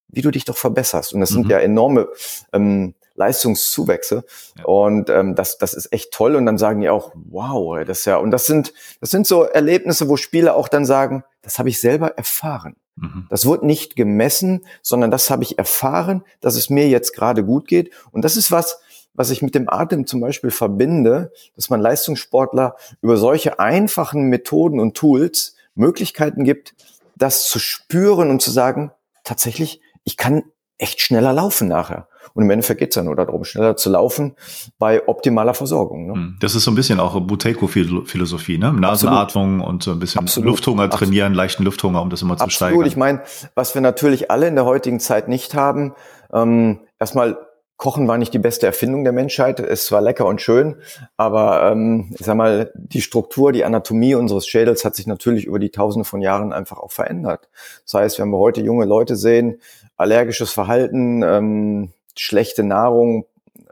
[0.07, 1.13] wie du dich doch verbesserst.
[1.13, 1.35] Und das mhm.
[1.35, 2.07] sind ja enorme
[2.53, 4.23] ähm, Leistungszuwächse.
[4.57, 4.65] Ja.
[4.65, 6.35] Und ähm, das, das ist echt toll.
[6.35, 9.43] Und dann sagen die auch, wow, das ist ja, und das sind, das sind so
[9.43, 12.75] Erlebnisse, wo Spieler auch dann sagen, das habe ich selber erfahren.
[12.95, 13.27] Mhm.
[13.29, 17.67] Das wird nicht gemessen, sondern das habe ich erfahren, dass es mir jetzt gerade gut
[17.67, 17.91] geht.
[18.11, 18.79] Und das ist was,
[19.13, 24.79] was ich mit dem Atem zum Beispiel verbinde, dass man Leistungssportler über solche einfachen Methoden
[24.79, 26.73] und Tools Möglichkeiten gibt,
[27.17, 28.91] das zu spüren und zu sagen,
[29.25, 30.43] tatsächlich, ich kann
[30.77, 32.08] echt schneller laufen nachher.
[32.33, 34.35] Und im Endeffekt geht es ja nur darum, schneller zu laufen
[34.77, 36.07] bei optimaler Versorgung.
[36.07, 36.13] Ne?
[36.13, 36.37] Hm.
[36.39, 38.73] Das ist so ein bisschen auch Buteco-Philosophie, ne?
[38.73, 40.49] Nasenatmung und so ein bisschen Absolut.
[40.49, 41.37] Lufthunger trainieren, Absolut.
[41.37, 42.71] leichten Lufthunger, um das immer zu Absolut.
[42.71, 42.87] steigern.
[42.87, 43.21] Ich meine,
[43.55, 45.93] was wir natürlich alle in der heutigen Zeit nicht haben,
[46.33, 47.37] ähm, erstmal
[47.79, 49.61] Kochen war nicht die beste Erfindung der Menschheit.
[49.61, 50.75] Es war lecker und schön,
[51.15, 55.59] aber ähm, ich sag mal, die Struktur, die Anatomie unseres Schädels hat sich natürlich über
[55.59, 57.47] die Tausende von Jahren einfach auch verändert.
[57.85, 59.61] Das heißt, wenn wir heute junge Leute sehen,
[59.95, 63.25] allergisches Verhalten, ähm, schlechte Nahrung,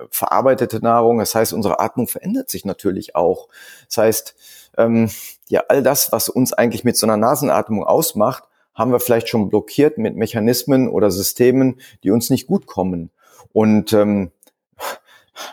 [0.10, 1.20] verarbeitete Nahrung.
[1.20, 3.48] Das heißt, unsere Atmung verändert sich natürlich auch.
[3.88, 4.36] Das heißt,
[4.78, 5.10] ähm,
[5.50, 8.44] ja, all das, was uns eigentlich mit so einer Nasenatmung ausmacht,
[8.74, 13.10] haben wir vielleicht schon blockiert mit Mechanismen oder Systemen, die uns nicht gut kommen.
[13.52, 14.32] Und ähm,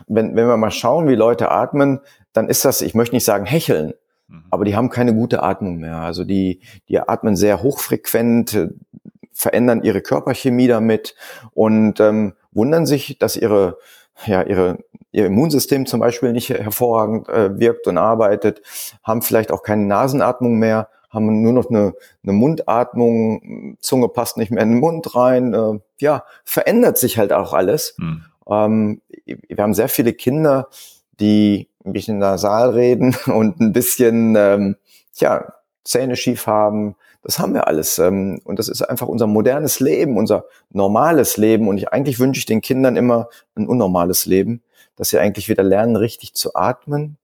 [0.07, 2.01] wenn, wenn wir mal schauen, wie Leute atmen,
[2.33, 3.95] dann ist das, ich möchte nicht sagen hecheln,
[4.29, 4.45] mhm.
[4.51, 5.97] aber die haben keine gute Atmung mehr.
[5.97, 8.69] Also die, die atmen sehr hochfrequent,
[9.33, 11.15] verändern ihre Körperchemie damit
[11.53, 13.79] und ähm, wundern sich, dass ihre
[14.27, 14.79] ja, ihre,
[15.13, 18.63] ihr Immunsystem zum Beispiel nicht hervorragend äh, wirkt und arbeitet,
[19.03, 24.51] haben vielleicht auch keine Nasenatmung mehr, haben nur noch eine, eine Mundatmung, Zunge passt nicht
[24.51, 25.55] mehr in den Mund rein.
[25.55, 27.97] Äh, ja, verändert sich halt auch alles.
[27.99, 28.25] Hm.
[28.49, 30.69] Ähm, wir haben sehr viele Kinder,
[31.21, 34.77] die ein bisschen nasal reden und ein bisschen, ähm,
[35.17, 35.53] ja,
[35.85, 36.97] Zähne schief haben.
[37.25, 37.99] Das haben wir alles.
[37.99, 41.69] Ähm, und das ist einfach unser modernes Leben, unser normales Leben.
[41.69, 44.63] Und ich, eigentlich wünsche ich den Kindern immer ein unnormales Leben,
[44.95, 47.17] dass sie eigentlich wieder lernen, richtig zu atmen.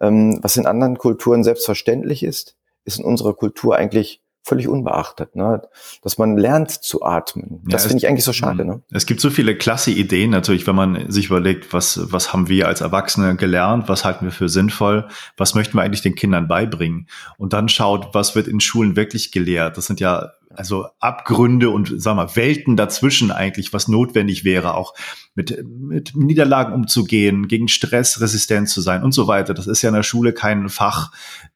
[0.00, 5.62] Ähm, was in anderen Kulturen selbstverständlich ist, ist in unserer Kultur eigentlich völlig unbeachtet, ne?
[6.02, 7.60] dass man lernt zu atmen.
[7.64, 8.64] Das ja, finde ich eigentlich so schade.
[8.64, 8.82] Ne?
[8.90, 12.66] Es gibt so viele klasse Ideen natürlich, wenn man sich überlegt, was, was haben wir
[12.66, 17.08] als Erwachsene gelernt, was halten wir für sinnvoll, was möchten wir eigentlich den Kindern beibringen
[17.38, 19.76] und dann schaut, was wird in Schulen wirklich gelehrt.
[19.76, 24.94] Das sind ja also Abgründe und sag mal Welten dazwischen eigentlich, was notwendig wäre, auch
[25.34, 29.54] mit, mit Niederlagen umzugehen, gegen Stress resistent zu sein und so weiter.
[29.54, 31.12] Das ist ja in der Schule kein Fach,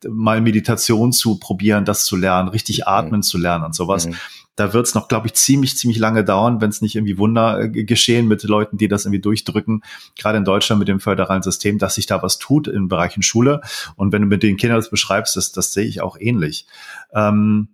[0.09, 2.85] mal Meditation zu probieren, das zu lernen, richtig mhm.
[2.87, 3.23] atmen mhm.
[3.23, 4.07] zu lernen und sowas.
[4.07, 4.17] Mhm.
[4.57, 7.61] Da wird es noch, glaube ich, ziemlich, ziemlich lange dauern, wenn es nicht irgendwie Wunder
[7.61, 9.83] äh, geschehen mit Leuten, die das irgendwie durchdrücken,
[10.19, 13.61] gerade in Deutschland mit dem föderalen System, dass sich da was tut in Bereichen Schule.
[13.97, 16.67] Und wenn du mit den Kindern das beschreibst, das, das sehe ich auch ähnlich.
[17.13, 17.69] Ähm,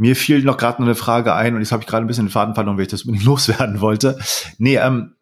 [0.00, 2.32] mir fiel noch gerade eine Frage ein und jetzt habe ich gerade ein bisschen den
[2.32, 4.18] Faden verloren, weil ich das unbedingt loswerden wollte.
[4.56, 5.12] Nee, ähm,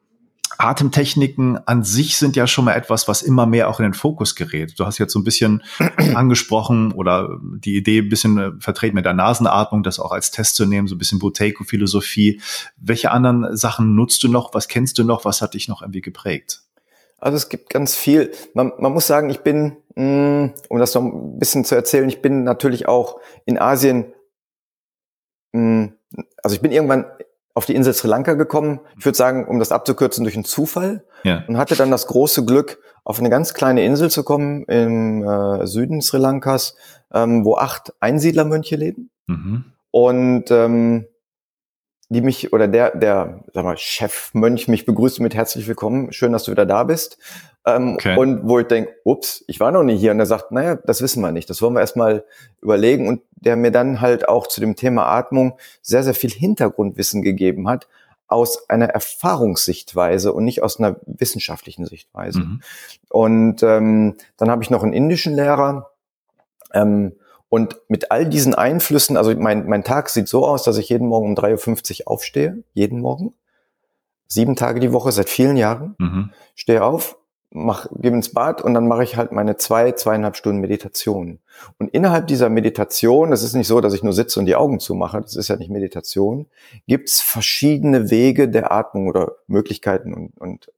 [0.56, 4.36] Atemtechniken an sich sind ja schon mal etwas, was immer mehr auch in den Fokus
[4.36, 4.78] gerät.
[4.78, 5.64] Du hast jetzt so ein bisschen
[6.14, 10.54] angesprochen oder die Idee ein bisschen äh, vertreten mit der Nasenatmung, das auch als Test
[10.54, 12.40] zu nehmen, so ein bisschen Buteiko-Philosophie.
[12.76, 14.54] Welche anderen Sachen nutzt du noch?
[14.54, 15.24] Was kennst du noch?
[15.24, 16.62] Was hat dich noch irgendwie geprägt?
[17.18, 18.30] Also es gibt ganz viel.
[18.54, 22.22] Man, man muss sagen, ich bin, mm, um das noch ein bisschen zu erzählen, ich
[22.22, 24.12] bin natürlich auch in Asien
[25.52, 27.06] also ich bin irgendwann
[27.54, 31.04] auf die Insel Sri Lanka gekommen, ich würde sagen, um das abzukürzen, durch einen Zufall
[31.24, 31.44] ja.
[31.48, 35.66] und hatte dann das große Glück, auf eine ganz kleine Insel zu kommen im äh,
[35.66, 36.76] Süden Sri Lankas,
[37.12, 39.10] ähm, wo acht Einsiedlermönche leben.
[39.26, 39.64] Mhm.
[39.90, 41.06] Und ähm,
[42.08, 46.44] die mich oder der der sag mal Chefmönch mich begrüßt mit herzlich willkommen, schön, dass
[46.44, 47.18] du wieder da bist.
[47.66, 48.16] Ähm, okay.
[48.16, 50.12] Und wo ich denke, ups, ich war noch nie hier.
[50.12, 51.50] Und er sagt, naja, das wissen wir nicht.
[51.50, 52.24] Das wollen wir erstmal
[52.62, 53.08] überlegen.
[53.08, 57.68] Und der mir dann halt auch zu dem Thema Atmung sehr, sehr viel Hintergrundwissen gegeben
[57.68, 57.88] hat
[58.26, 62.40] aus einer Erfahrungssichtweise und nicht aus einer wissenschaftlichen Sichtweise.
[62.40, 62.60] Mhm.
[63.08, 65.90] Und ähm, dann habe ich noch einen indischen Lehrer.
[66.72, 67.12] Ähm,
[67.48, 71.08] und mit all diesen Einflüssen, also mein, mein Tag sieht so aus, dass ich jeden
[71.08, 73.34] Morgen um 3.50 Uhr aufstehe, jeden Morgen.
[74.26, 75.94] Sieben Tage die Woche, seit vielen Jahren.
[75.98, 76.30] Mhm.
[76.54, 77.16] Stehe auf,
[77.50, 81.38] mach, gehe ins Bad und dann mache ich halt meine zwei, zweieinhalb Stunden Meditation.
[81.78, 84.80] Und innerhalb dieser Meditation, das ist nicht so, dass ich nur sitze und die Augen
[84.80, 86.46] zumache, das ist ja nicht Meditation,
[86.86, 90.72] gibt's verschiedene Wege der Atmung oder Möglichkeiten und, und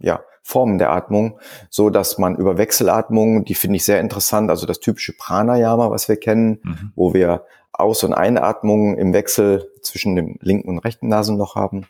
[0.00, 1.38] ja, Formen der Atmung,
[1.68, 6.08] so dass man über Wechselatmung, die finde ich sehr interessant, also das typische Pranayama, was
[6.08, 6.92] wir kennen, mhm.
[6.96, 11.86] wo wir Aus- und Einatmungen im Wechsel zwischen dem linken und rechten Nasenloch haben.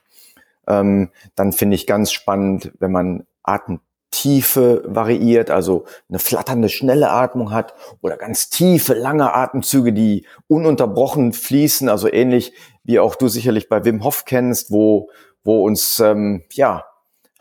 [0.67, 7.51] Ähm, dann finde ich ganz spannend, wenn man Atemtiefe variiert, also eine flatternde, schnelle Atmung
[7.51, 12.53] hat oder ganz tiefe, lange Atemzüge, die ununterbrochen fließen, also ähnlich
[12.85, 15.11] wie auch du sicherlich bei Wim Hof kennst, wo,
[15.43, 16.85] wo uns, ähm, ja,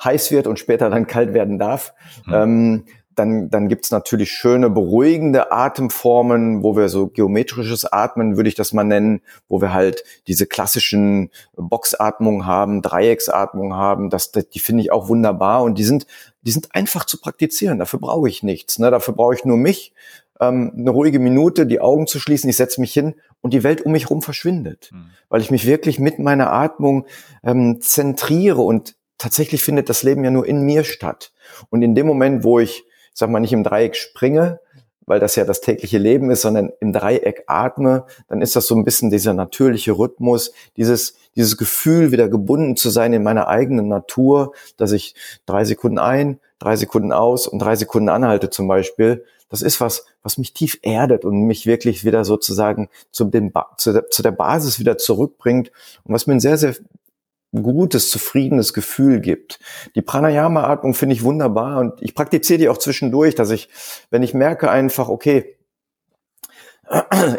[0.04, 1.94] heiß wird und später dann kalt werden darf.
[2.26, 2.34] Mhm.
[2.34, 2.84] Ähm,
[3.20, 8.72] dann, dann gibt's natürlich schöne, beruhigende Atemformen, wo wir so geometrisches Atmen, würde ich das
[8.72, 14.10] mal nennen, wo wir halt diese klassischen Boxatmungen haben, Dreiecksatmungen haben.
[14.10, 16.08] Das, das, die finde ich auch wunderbar und die sind,
[16.44, 17.78] die sind einfach zu praktizieren.
[17.78, 18.80] Dafür brauche ich nichts.
[18.80, 18.90] Ne?
[18.90, 19.94] Dafür brauche ich nur mich,
[20.40, 22.50] ähm, eine ruhige Minute, die Augen zu schließen.
[22.50, 25.10] Ich setze mich hin und die Welt um mich herum verschwindet, mhm.
[25.28, 27.06] weil ich mich wirklich mit meiner Atmung
[27.44, 31.32] ähm, zentriere und tatsächlich findet das Leben ja nur in mir statt.
[31.70, 34.60] Und in dem Moment, wo ich, sag mal, nicht im Dreieck springe,
[35.06, 38.76] weil das ja das tägliche Leben ist, sondern im Dreieck atme, dann ist das so
[38.76, 43.88] ein bisschen dieser natürliche Rhythmus, dieses, dieses Gefühl, wieder gebunden zu sein in meiner eigenen
[43.88, 45.16] Natur, dass ich
[45.48, 49.26] drei Sekunden ein, drei Sekunden aus und drei Sekunden anhalte zum Beispiel.
[49.50, 53.94] Das ist was, was mich tief erdet und mich wirklich wieder sozusagen zu, dem zu,
[53.94, 55.72] der, zu der Basis wieder zurückbringt
[56.04, 56.76] und was mir ein sehr, sehr
[57.52, 59.60] gutes, zufriedenes Gefühl gibt.
[59.96, 63.70] Die Pranayama-Atmung finde ich wunderbar und ich praktiziere die auch zwischendurch, dass ich,
[64.12, 65.58] wenn ich merke einfach, okay,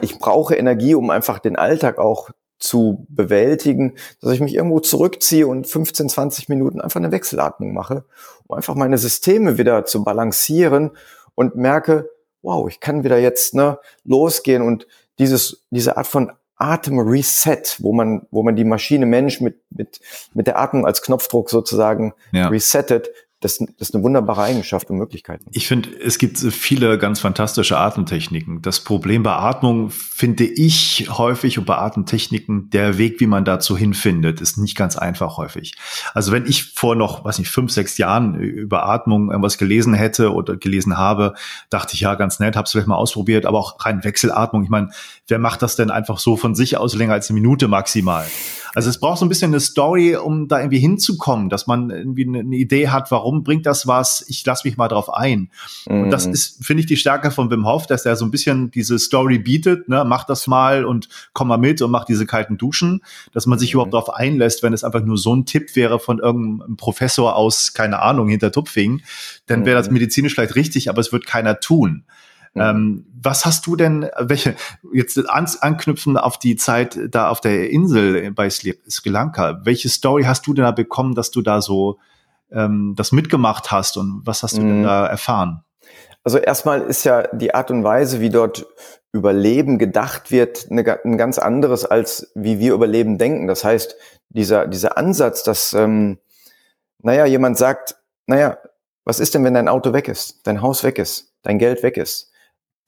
[0.00, 5.46] ich brauche Energie, um einfach den Alltag auch zu bewältigen, dass ich mich irgendwo zurückziehe
[5.46, 8.04] und 15, 20 Minuten einfach eine Wechselatmung mache,
[8.46, 10.90] um einfach meine Systeme wieder zu balancieren
[11.34, 12.10] und merke,
[12.42, 14.86] wow, ich kann wieder jetzt ne, losgehen und
[15.18, 20.00] dieses, diese Art von Atem-Reset, wo man, wo man die Maschine Mensch mit, mit,
[20.34, 22.48] mit der Atmung als Knopfdruck sozusagen ja.
[22.48, 25.46] resettet, das, das ist eine wunderbare Eigenschaft und Möglichkeiten.
[25.52, 28.60] Ich finde, es gibt viele ganz fantastische Atemtechniken.
[28.60, 33.78] Das Problem bei Atmung finde ich häufig und bei Atemtechniken, der Weg, wie man dazu
[33.78, 35.74] hinfindet, ist nicht ganz einfach häufig.
[36.12, 40.34] Also wenn ich vor noch, weiß nicht, fünf, sechs Jahren über Atmung irgendwas gelesen hätte
[40.34, 41.32] oder gelesen habe,
[41.70, 44.64] dachte ich, ja, ganz nett, habe es vielleicht mal ausprobiert, aber auch rein Wechselatmung.
[44.64, 44.90] Ich meine,
[45.28, 48.26] wer macht das denn einfach so von sich aus länger als eine Minute maximal?
[48.74, 52.26] Also es braucht so ein bisschen eine Story, um da irgendwie hinzukommen, dass man irgendwie
[52.26, 55.50] eine Idee hat, warum bringt das was, ich lasse mich mal drauf ein.
[55.88, 56.04] Mhm.
[56.04, 56.32] Und das mhm.
[56.32, 59.38] ist, finde ich, die Stärke von Wim Hof, dass er so ein bisschen diese Story
[59.38, 63.02] bietet, ne, mach das mal und komm mal mit und mach diese kalten Duschen,
[63.32, 63.74] dass man sich mhm.
[63.74, 67.74] überhaupt darauf einlässt, wenn es einfach nur so ein Tipp wäre von irgendeinem Professor aus,
[67.74, 69.02] keine Ahnung, hinter Tupfing,
[69.46, 69.94] dann wäre das mhm.
[69.94, 72.04] medizinisch vielleicht richtig, aber es wird keiner tun.
[72.54, 72.62] Mhm.
[72.62, 74.56] Ähm, was hast du denn, welche,
[74.92, 78.74] jetzt an, anknüpfen auf die Zeit da auf der Insel bei Sri
[79.04, 81.98] Lanka, welche Story hast du denn da bekommen, dass du da so
[82.50, 84.68] ähm, das mitgemacht hast und was hast du mhm.
[84.68, 85.64] denn da erfahren?
[86.24, 88.66] Also erstmal ist ja die Art und Weise, wie dort
[89.12, 93.46] Überleben gedacht wird, eine, ein ganz anderes, als wie wir Überleben denken.
[93.46, 93.96] Das heißt,
[94.28, 96.18] dieser, dieser Ansatz, dass, ähm,
[97.02, 97.96] naja, jemand sagt,
[98.26, 98.58] naja,
[99.04, 101.96] was ist denn, wenn dein Auto weg ist, dein Haus weg ist, dein Geld weg
[101.96, 102.29] ist?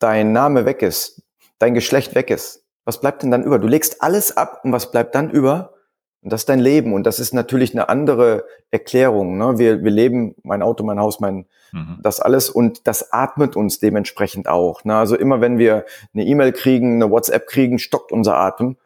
[0.02, 1.22] Dein Name weg ist,
[1.58, 3.58] dein Geschlecht weg ist, was bleibt denn dann über?
[3.58, 5.74] Du legst alles ab und was bleibt dann über?
[6.22, 6.92] Und das ist dein Leben.
[6.92, 9.38] Und das ist natürlich eine andere Erklärung.
[9.38, 9.58] Ne?
[9.58, 11.98] Wir, wir leben, mein Auto, mein Haus, mein, mhm.
[12.00, 12.48] das alles.
[12.48, 14.84] Und das atmet uns dementsprechend auch.
[14.84, 14.96] Ne?
[14.96, 15.84] Also immer wenn wir
[16.14, 18.76] eine E-Mail kriegen, eine WhatsApp kriegen, stockt unser Atem.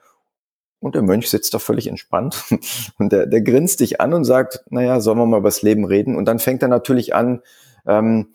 [0.78, 2.44] Und der Mönch sitzt da völlig entspannt.
[2.98, 5.84] Und der, der grinst dich an und sagt, naja, sollen wir mal über das Leben
[5.84, 6.16] reden?
[6.16, 7.42] Und dann fängt er natürlich an,
[7.86, 8.28] ähm,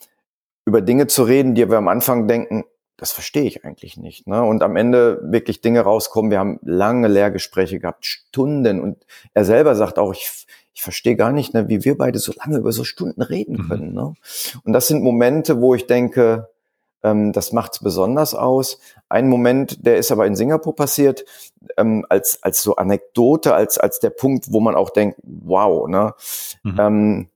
[0.66, 2.64] über Dinge zu reden, die wir am Anfang denken,
[2.98, 4.28] das verstehe ich eigentlich nicht.
[4.28, 4.44] Ne?
[4.44, 6.30] Und am Ende wirklich Dinge rauskommen.
[6.30, 8.80] Wir haben lange Lehrgespräche gehabt, Stunden.
[8.80, 8.98] Und
[9.34, 12.60] er selber sagt auch, ich, ich verstehe gar nicht, ne, wie wir beide so lange
[12.60, 13.68] über so Stunden reden mhm.
[13.68, 13.90] können.
[13.90, 13.96] Mhm.
[13.96, 14.14] Ne?
[14.64, 16.50] Und das sind Momente, wo ich denke,
[17.02, 18.80] ähm, das macht es besonders aus.
[19.10, 21.26] Ein Moment, der ist aber in Singapur passiert,
[21.78, 26.14] ähm, als, als so Anekdote, als, als der Punkt, wo man auch denkt, wow, ne?
[26.62, 26.80] Mhm.
[26.80, 27.30] Ähm,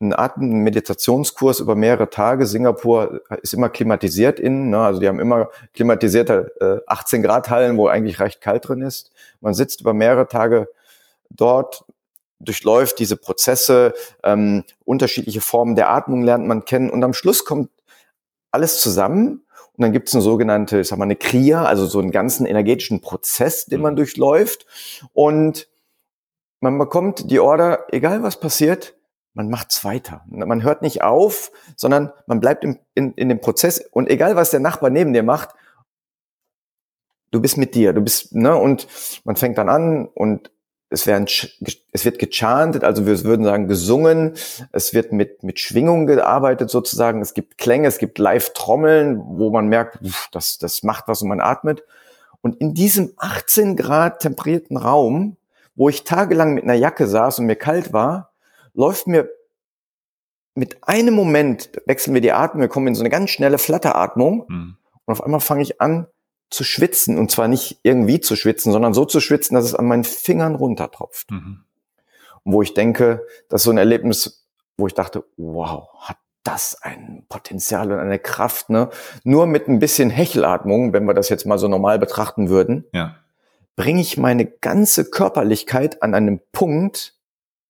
[0.00, 2.46] ein Atemmeditationskurs über mehrere Tage.
[2.46, 4.78] Singapur ist immer klimatisiert innen, ne?
[4.80, 9.12] also die haben immer klimatisierte äh, 18 Grad Hallen, wo eigentlich recht kalt drin ist.
[9.40, 10.68] Man sitzt über mehrere Tage
[11.30, 11.84] dort,
[12.40, 17.70] durchläuft diese Prozesse, ähm, unterschiedliche Formen der Atmung lernt man kennen und am Schluss kommt
[18.50, 19.44] alles zusammen
[19.76, 22.46] und dann gibt es eine sogenannte, ich sag mal, eine Kriya, also so einen ganzen
[22.46, 23.98] energetischen Prozess, den man mhm.
[23.98, 24.66] durchläuft
[25.12, 25.68] und
[26.60, 28.94] man bekommt die Order, egal was passiert,
[29.34, 30.24] man macht's weiter.
[30.26, 33.80] Man hört nicht auf, sondern man bleibt im, in, in dem Prozess.
[33.90, 35.50] Und egal was der Nachbar neben dir macht,
[37.32, 38.86] du bist mit dir, du bist, ne, und
[39.24, 40.52] man fängt dann an und
[40.88, 41.26] es, werden,
[41.90, 44.34] es wird gechantet, also wir würden sagen gesungen,
[44.70, 49.66] es wird mit, mit Schwingung gearbeitet sozusagen, es gibt Klänge, es gibt Live-Trommeln, wo man
[49.66, 49.98] merkt,
[50.30, 51.82] das, das macht was und man atmet.
[52.40, 55.36] Und in diesem 18 Grad temperierten Raum,
[55.74, 58.33] wo ich tagelang mit einer Jacke saß und mir kalt war,
[58.74, 59.28] läuft mir
[60.54, 64.44] mit einem Moment, wechseln wir die Atmung, wir kommen in so eine ganz schnelle Flatteratmung
[64.48, 64.76] mhm.
[65.04, 66.06] und auf einmal fange ich an
[66.50, 69.86] zu schwitzen und zwar nicht irgendwie zu schwitzen, sondern so zu schwitzen, dass es an
[69.86, 71.30] meinen Fingern runtertropft.
[71.30, 71.64] Mhm.
[72.44, 74.46] Und wo ich denke, das ist so ein Erlebnis,
[74.76, 78.90] wo ich dachte, wow, hat das ein Potenzial und eine Kraft, ne?
[79.24, 83.16] Nur mit ein bisschen Hechelatmung, wenn wir das jetzt mal so normal betrachten würden, ja.
[83.76, 87.18] bringe ich meine ganze Körperlichkeit an einem Punkt,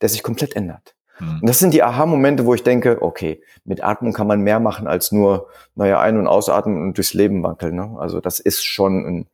[0.00, 0.93] der sich komplett ändert.
[1.18, 1.40] Mhm.
[1.40, 4.86] Und das sind die Aha-Momente, wo ich denke, okay, mit Atmung kann man mehr machen
[4.86, 7.76] als nur, naja, ein- und ausatmen und durchs Leben wackeln.
[7.76, 7.96] Ne?
[7.98, 9.26] Also das ist schon ein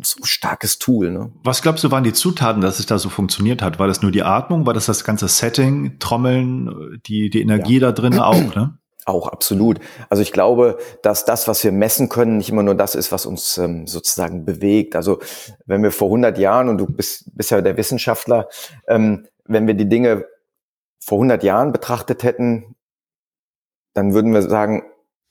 [0.00, 1.10] so starkes Tool.
[1.10, 1.30] Ne?
[1.44, 3.78] Was glaubst du, waren die Zutaten, dass es da so funktioniert hat?
[3.78, 4.64] War das nur die Atmung?
[4.64, 7.90] War das das ganze Setting, Trommeln, die, die Energie ja.
[7.90, 8.54] da drin auch?
[8.54, 8.78] Ne?
[9.04, 9.80] Auch absolut.
[10.08, 13.26] Also ich glaube, dass das, was wir messen können, nicht immer nur das ist, was
[13.26, 14.94] uns ähm, sozusagen bewegt.
[14.94, 15.18] Also
[15.66, 18.48] wenn wir vor 100 Jahren, und du bist, bist ja der Wissenschaftler,
[18.86, 20.24] ähm, wenn wir die Dinge
[21.04, 22.76] vor 100 Jahren betrachtet hätten,
[23.94, 24.84] dann würden wir sagen,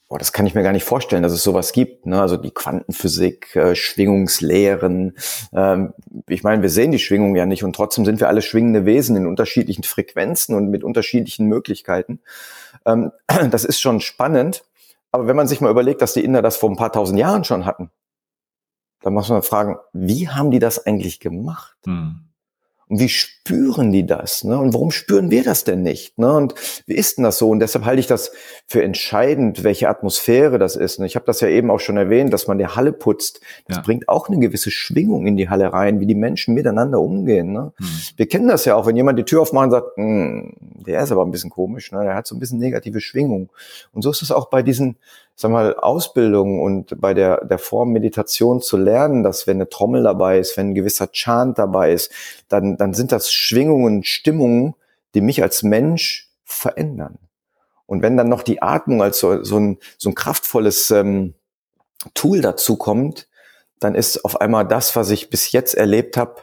[0.09, 2.05] boah, das kann ich mir gar nicht vorstellen, dass es sowas gibt.
[2.05, 2.19] Ne?
[2.19, 5.15] Also die Quantenphysik, äh, Schwingungslehren.
[5.53, 5.93] Ähm,
[6.27, 9.15] ich meine, wir sehen die Schwingung ja nicht und trotzdem sind wir alle schwingende Wesen
[9.15, 12.19] in unterschiedlichen Frequenzen und mit unterschiedlichen Möglichkeiten.
[12.85, 13.13] Ähm,
[13.51, 14.65] das ist schon spannend.
[15.13, 17.45] Aber wenn man sich mal überlegt, dass die Inder das vor ein paar tausend Jahren
[17.45, 17.89] schon hatten,
[19.01, 21.77] dann muss man fragen, wie haben die das eigentlich gemacht?
[21.85, 22.30] Mhm.
[22.91, 24.43] Und wie spüren die das?
[24.43, 24.59] Ne?
[24.59, 26.17] Und warum spüren wir das denn nicht?
[26.17, 26.29] Ne?
[26.33, 26.55] Und
[26.87, 27.49] wie ist denn das so?
[27.49, 28.33] Und deshalb halte ich das
[28.67, 30.99] für entscheidend, welche Atmosphäre das ist.
[30.99, 33.39] Und ich habe das ja eben auch schon erwähnt, dass man die Halle putzt.
[33.65, 33.83] Das ja.
[33.83, 37.53] bringt auch eine gewisse Schwingung in die Halle rein, wie die Menschen miteinander umgehen.
[37.53, 37.71] Ne?
[37.77, 37.87] Hm.
[38.17, 41.13] Wir kennen das ja auch, wenn jemand die Tür aufmacht und sagt, hm, der ist
[41.13, 42.03] aber ein bisschen komisch, ne?
[42.03, 43.51] der hat so ein bisschen negative Schwingung.
[43.93, 44.97] Und so ist es auch bei diesen
[45.41, 50.03] sag mal, Ausbildung und bei der, der Form Meditation zu lernen, dass wenn eine Trommel
[50.03, 52.11] dabei ist, wenn ein gewisser Chant dabei ist,
[52.47, 54.75] dann, dann sind das Schwingungen, Stimmungen,
[55.13, 57.17] die mich als Mensch verändern.
[57.85, 61.33] Und wenn dann noch die Atmung als so, so, ein, so ein kraftvolles ähm,
[62.13, 63.27] Tool dazu kommt,
[63.79, 66.35] dann ist auf einmal das, was ich bis jetzt erlebt habe,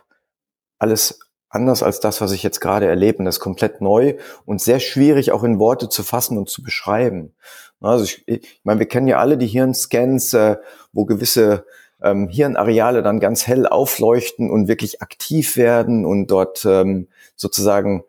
[0.79, 3.19] alles anders als das, was ich jetzt gerade erlebe.
[3.19, 6.63] Und das ist komplett neu und sehr schwierig auch in Worte zu fassen und zu
[6.63, 7.35] beschreiben.
[7.81, 10.57] Also ich, ich meine, wir kennen ja alle die Hirnscans, äh,
[10.93, 11.65] wo gewisse
[12.03, 18.05] ähm, Hirnareale dann ganz hell aufleuchten und wirklich aktiv werden und dort ähm, sozusagen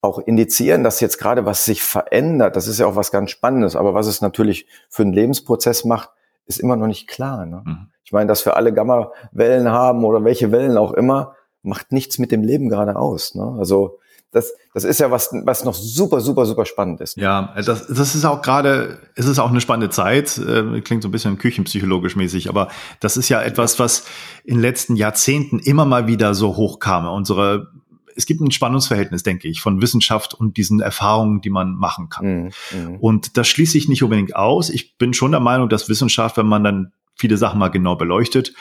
[0.00, 2.56] auch indizieren, dass jetzt gerade was sich verändert.
[2.56, 3.76] Das ist ja auch was ganz Spannendes.
[3.76, 6.10] Aber was es natürlich für einen Lebensprozess macht,
[6.46, 7.46] ist immer noch nicht klar.
[7.46, 7.62] Ne?
[7.64, 7.86] Mhm.
[8.04, 12.32] Ich meine, dass wir alle Gamma-Wellen haben oder welche Wellen auch immer, macht nichts mit
[12.32, 13.34] dem Leben gerade aus.
[13.34, 13.56] Ne?
[13.58, 13.98] Also
[14.32, 17.18] das, das ist ja was, was noch super, super, super spannend ist.
[17.18, 21.08] Ja, das, das ist auch gerade, es ist auch eine spannende Zeit, äh, klingt so
[21.08, 22.68] ein bisschen küchenpsychologisch mäßig, aber
[23.00, 24.06] das ist ja etwas, was
[24.44, 27.06] in den letzten Jahrzehnten immer mal wieder so hochkam.
[27.06, 27.72] Unsere,
[28.16, 32.26] es gibt ein Spannungsverhältnis, denke ich, von Wissenschaft und diesen Erfahrungen, die man machen kann.
[32.44, 32.96] Mhm, mhm.
[32.96, 34.70] und das schließe ich nicht unbedingt aus.
[34.70, 38.54] Ich bin schon der Meinung, dass Wissenschaft, wenn man dann viele Sachen mal genau beleuchtet,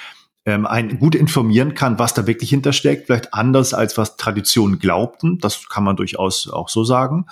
[0.46, 5.38] ähm, einen gut informieren kann, was da wirklich hintersteckt, vielleicht anders als was Traditionen glaubten,
[5.38, 7.28] das kann man durchaus auch so sagen.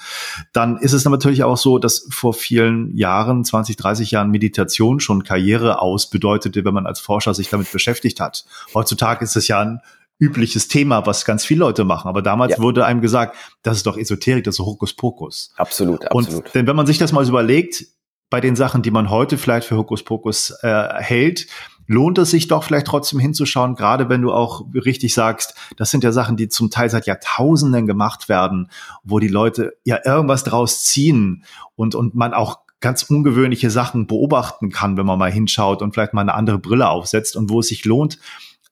[0.54, 5.24] Dann ist es natürlich auch so, dass vor vielen Jahren, 20, 30 Jahren Meditation schon
[5.24, 8.46] Karriere aus bedeutete, wenn man als Forscher sich damit beschäftigt hat.
[8.76, 9.82] Heutzutage ist es ja ein
[10.20, 12.10] übliches Thema, was ganz viele Leute machen.
[12.10, 12.60] Aber damals ja.
[12.60, 15.54] wurde einem gesagt, das ist doch Esoterik, das ist Hokuspokus.
[15.56, 16.46] Absolut, absolut.
[16.46, 17.86] Und denn wenn man sich das mal überlegt,
[18.30, 21.48] bei den Sachen, die man heute vielleicht für Hokuspokus äh, hält,
[21.90, 26.04] lohnt es sich doch vielleicht trotzdem hinzuschauen, gerade wenn du auch richtig sagst, das sind
[26.04, 28.70] ja Sachen, die zum Teil seit Jahrtausenden gemacht werden,
[29.04, 31.44] wo die Leute ja irgendwas draus ziehen
[31.76, 36.14] und, und man auch ganz ungewöhnliche Sachen beobachten kann, wenn man mal hinschaut und vielleicht
[36.14, 38.20] mal eine andere Brille aufsetzt und wo es sich lohnt,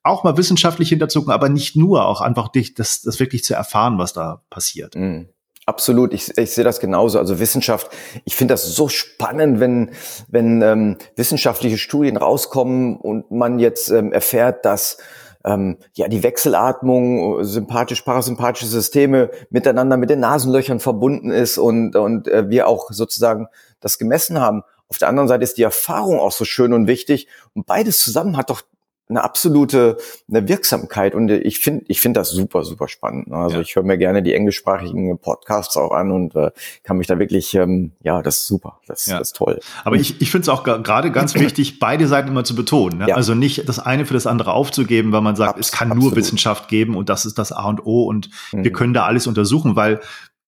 [0.04, 3.98] auch mal wissenschaftlich hinterzugucken, aber nicht nur, auch einfach dich, das, das wirklich zu erfahren,
[3.98, 4.96] was da passiert.
[4.96, 5.30] Mhm.
[5.68, 7.20] Absolut, ich, ich sehe das genauso.
[7.20, 7.92] Also Wissenschaft,
[8.24, 9.92] ich finde das so spannend, wenn,
[10.30, 14.98] wenn ähm, wissenschaftliche Studien rauskommen und man jetzt ähm, erfährt, dass
[15.44, 22.50] ähm, ja die Wechselatmung, sympathisch-parasympathische Systeme miteinander mit den Nasenlöchern verbunden ist und, und äh,
[22.50, 23.48] wir auch sozusagen
[23.82, 24.64] das gemessen haben.
[24.88, 28.38] Auf der anderen Seite ist die Erfahrung auch so schön und wichtig und beides zusammen
[28.38, 28.62] hat doch
[29.10, 29.98] eine absolute
[30.30, 33.30] eine Wirksamkeit und ich finde ich finde das super super spannend.
[33.30, 33.38] Ne?
[33.38, 33.62] Also ja.
[33.62, 36.52] ich höre mir gerne die englischsprachigen Podcasts auch an und äh,
[36.84, 39.20] kann mich da wirklich ähm, ja das ist super das, ja.
[39.20, 39.60] das ist toll.
[39.86, 43.00] Aber ich, ich finde es auch gerade ganz wichtig beide Seiten immer zu betonen.
[43.00, 43.10] Ne?
[43.10, 43.16] Ja.
[43.16, 46.12] Also nicht das eine für das andere aufzugeben, weil man sagt Abs es kann absolut.
[46.12, 48.66] nur Wissenschaft geben und das ist das A und O und mhm.
[48.66, 50.02] wir können da alles untersuchen, weil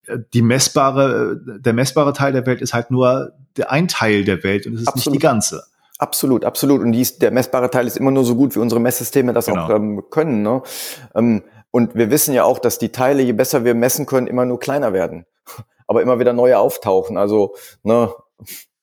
[0.05, 4.43] äh, die messbare der messbare Teil der Welt ist halt nur der ein Teil der
[4.43, 5.13] Welt und es ist absolut.
[5.13, 5.63] nicht die ganze.
[5.99, 6.81] Absolut, absolut.
[6.81, 9.65] Und dies, der messbare Teil ist immer nur so gut, wie unsere Messsysteme das genau.
[9.65, 10.41] auch ähm, können.
[10.41, 10.63] Ne?
[11.13, 14.45] Ähm, und wir wissen ja auch, dass die Teile, je besser wir messen können, immer
[14.45, 15.25] nur kleiner werden,
[15.87, 17.17] aber immer wieder neue auftauchen.
[17.17, 18.13] Also, ne,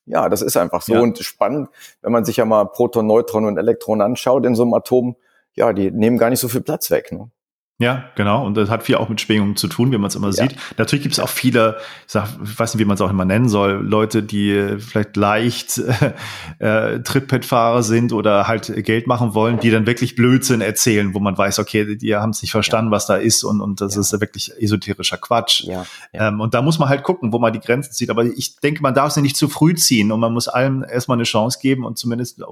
[0.05, 0.93] ja, das ist einfach so.
[0.93, 1.01] Ja.
[1.01, 1.71] Und spannend,
[2.03, 5.17] wenn man sich ja mal Proton, Neutron und Elektron anschaut in so einem Atom,
[5.55, 7.13] ja, die nehmen gar nicht so viel Platz weg.
[7.13, 7.31] Ne?
[7.79, 8.47] Ja, genau.
[8.47, 10.33] Und das hat viel auch mit Schwingungen zu tun, wie man es immer ja.
[10.33, 10.57] sieht.
[10.79, 13.27] Natürlich gibt es auch viele, ich, sag, ich weiß nicht, wie man es auch immer
[13.27, 15.79] nennen soll, Leute, die vielleicht leicht
[16.59, 21.37] äh, Trittpad-Fahrer sind oder halt Geld machen wollen, die dann wirklich Blödsinn erzählen, wo man
[21.37, 22.97] weiß, okay, die haben es nicht verstanden, ja.
[22.97, 24.01] was da ist und, und das ja.
[24.01, 25.69] ist wirklich esoterischer Quatsch.
[26.15, 28.09] Ähm, und da muss man halt gucken, wo man die Grenzen zieht.
[28.09, 31.19] Aber ich denke, man darf sie nicht zu früh ziehen und man muss allem erstmal
[31.19, 32.43] eine Chance geben und zumindest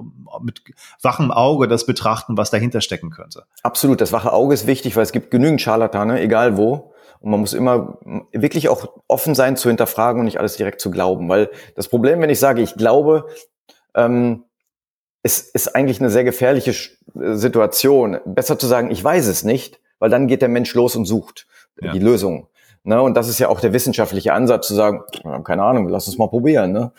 [0.43, 0.61] mit
[1.01, 3.45] wachem Auge das betrachten, was dahinter stecken könnte.
[3.63, 6.93] Absolut, das wache Auge ist wichtig, weil es gibt genügend Scharlatane, egal wo.
[7.21, 7.97] Und man muss immer
[8.33, 11.27] wirklich auch offen sein zu hinterfragen und nicht alles direkt zu glauben.
[11.27, 13.25] Weil das Problem, wenn ich sage, ich glaube,
[13.95, 14.43] ähm,
[15.23, 16.75] es ist eigentlich eine sehr gefährliche
[17.15, 18.19] Situation.
[18.25, 21.47] Besser zu sagen, ich weiß es nicht, weil dann geht der Mensch los und sucht
[21.81, 21.93] ja.
[21.93, 22.47] die Lösung.
[22.83, 23.01] Ne?
[23.01, 25.01] Und das ist ja auch der wissenschaftliche Ansatz, zu sagen,
[25.43, 26.73] keine Ahnung, lass uns mal probieren.
[26.73, 26.91] Ne?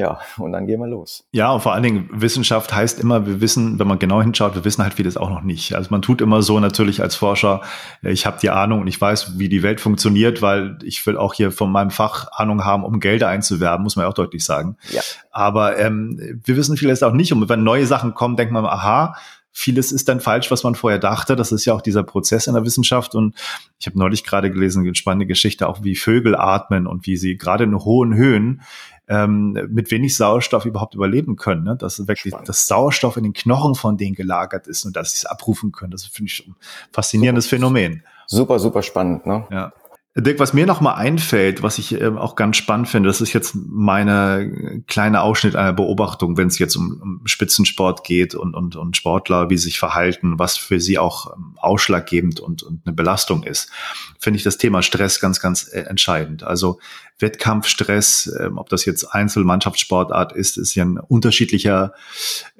[0.00, 1.24] Ja, und dann gehen wir los.
[1.30, 4.64] Ja, und vor allen Dingen, Wissenschaft heißt immer, wir wissen, wenn man genau hinschaut, wir
[4.64, 5.74] wissen halt vieles auch noch nicht.
[5.74, 7.60] Also man tut immer so natürlich als Forscher,
[8.00, 11.34] ich habe die Ahnung und ich weiß, wie die Welt funktioniert, weil ich will auch
[11.34, 14.78] hier von meinem Fach Ahnung haben, um Gelder einzuwerben, muss man ja auch deutlich sagen.
[14.90, 15.02] Ja.
[15.30, 17.34] Aber ähm, wir wissen vieles auch nicht.
[17.34, 19.16] Und wenn neue Sachen kommen, denkt man, aha,
[19.52, 21.36] vieles ist dann falsch, was man vorher dachte.
[21.36, 23.14] Das ist ja auch dieser Prozess in der Wissenschaft.
[23.14, 23.34] Und
[23.78, 27.36] ich habe neulich gerade gelesen, eine spannende Geschichte, auch wie Vögel atmen und wie sie
[27.36, 28.62] gerade in hohen Höhen
[29.10, 31.64] ähm, mit wenig Sauerstoff überhaupt überleben können.
[31.64, 31.76] Ne?
[31.76, 32.48] Dass wirklich Spannend.
[32.48, 35.90] das Sauerstoff in den Knochen von denen gelagert ist und dass sie es abrufen können.
[35.90, 36.54] Das finde ich ein
[36.92, 38.04] faszinierendes super, Phänomen.
[38.26, 39.26] Super, super spannend.
[39.26, 39.44] Ne?
[39.50, 39.72] Ja.
[40.16, 43.32] Dirk, was mir noch mal einfällt, was ich äh, auch ganz spannend finde, das ist
[43.32, 48.74] jetzt meine kleine Ausschnitt einer Beobachtung, wenn es jetzt um, um, Spitzensport geht und, und,
[48.74, 52.94] und Sportler, wie sie sich verhalten, was für sie auch ähm, ausschlaggebend und, und eine
[52.94, 53.70] Belastung ist,
[54.18, 56.42] finde ich das Thema Stress ganz, ganz äh, entscheidend.
[56.42, 56.80] Also
[57.20, 61.92] Wettkampfstress, ähm, ob das jetzt Einzelmannschaftssportart ist, ist ja ein unterschiedlicher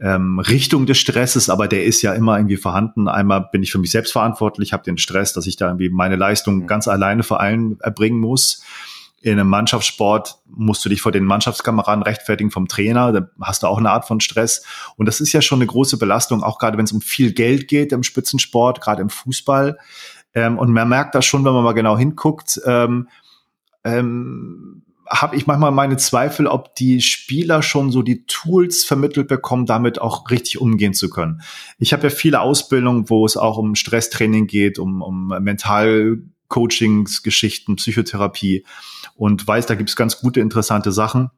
[0.00, 3.08] ähm, Richtung des Stresses, aber der ist ja immer irgendwie vorhanden.
[3.08, 6.16] Einmal bin ich für mich selbst verantwortlich, habe den Stress, dass ich da irgendwie meine
[6.16, 6.66] Leistung mhm.
[6.66, 8.62] ganz alleine vor allen erbringen muss.
[9.22, 13.66] In einem Mannschaftssport musst du dich vor den Mannschaftskameraden rechtfertigen vom Trainer, da hast du
[13.66, 14.64] auch eine Art von Stress.
[14.96, 17.68] Und das ist ja schon eine große Belastung, auch gerade wenn es um viel Geld
[17.68, 19.76] geht im Spitzensport, gerade im Fußball.
[20.34, 23.08] Ähm, und man merkt das schon, wenn man mal genau hinguckt, ähm,
[23.85, 29.66] ähm, habe ich manchmal meine Zweifel, ob die Spieler schon so die Tools vermittelt bekommen,
[29.66, 31.43] damit auch richtig umgehen zu können.
[31.78, 37.76] Ich habe ja viele Ausbildungen, wo es auch um Stresstraining geht, um, um Mentalcoachings, Geschichten,
[37.76, 38.64] Psychotherapie
[39.16, 41.31] und weiß, da gibt es ganz gute, interessante Sachen.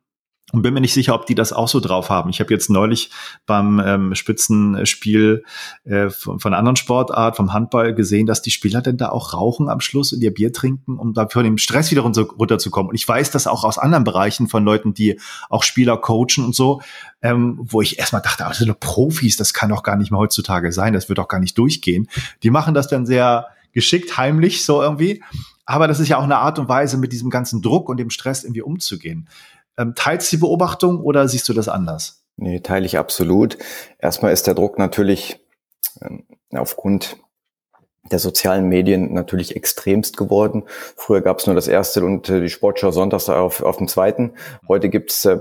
[0.50, 2.28] Und bin mir nicht sicher, ob die das auch so drauf haben.
[2.28, 3.10] Ich habe jetzt neulich
[3.46, 5.44] beim ähm, Spitzenspiel
[5.84, 9.32] äh, von, von einer anderen Sportart, vom Handball, gesehen, dass die Spieler denn da auch
[9.32, 12.90] rauchen am Schluss und ihr Bier trinken, um da von dem Stress wieder runter, runterzukommen.
[12.90, 15.18] Und ich weiß das auch aus anderen Bereichen von Leuten, die
[15.48, 16.82] auch Spieler coachen und so,
[17.22, 20.92] ähm, wo ich erstmal dachte, also Profis, das kann doch gar nicht mehr heutzutage sein,
[20.92, 22.08] das wird doch gar nicht durchgehen.
[22.42, 25.22] Die machen das dann sehr geschickt, heimlich so irgendwie.
[25.64, 28.10] Aber das ist ja auch eine Art und Weise, mit diesem ganzen Druck und dem
[28.10, 29.28] Stress irgendwie umzugehen.
[29.78, 32.24] Ähm, teilst du die Beobachtung oder siehst du das anders?
[32.36, 33.58] Nee, teile ich absolut.
[33.98, 35.40] Erstmal ist der Druck natürlich
[36.00, 37.16] ähm, aufgrund
[38.10, 40.64] der sozialen Medien natürlich extremst geworden.
[40.96, 44.34] Früher gab es nur das erste und äh, die Sportschau sonntags auf, auf dem zweiten.
[44.68, 45.38] Heute gibt es äh,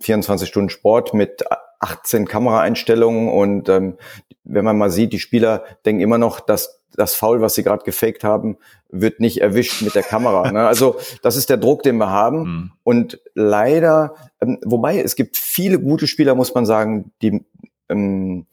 [0.00, 1.44] 24 Stunden Sport mit
[1.80, 3.98] 18 Kameraeinstellungen und ähm,
[4.44, 7.84] wenn man mal sieht, die Spieler denken immer noch, dass das Foul, was sie gerade
[7.84, 8.56] gefaked haben,
[8.88, 10.52] wird nicht erwischt mit der Kamera.
[10.52, 10.60] Ne?
[10.68, 12.38] Also das ist der Druck, den wir haben.
[12.38, 12.72] Mhm.
[12.84, 17.44] Und leider, ähm, wobei es gibt viele gute Spieler, muss man sagen, die
[17.88, 18.46] ähm,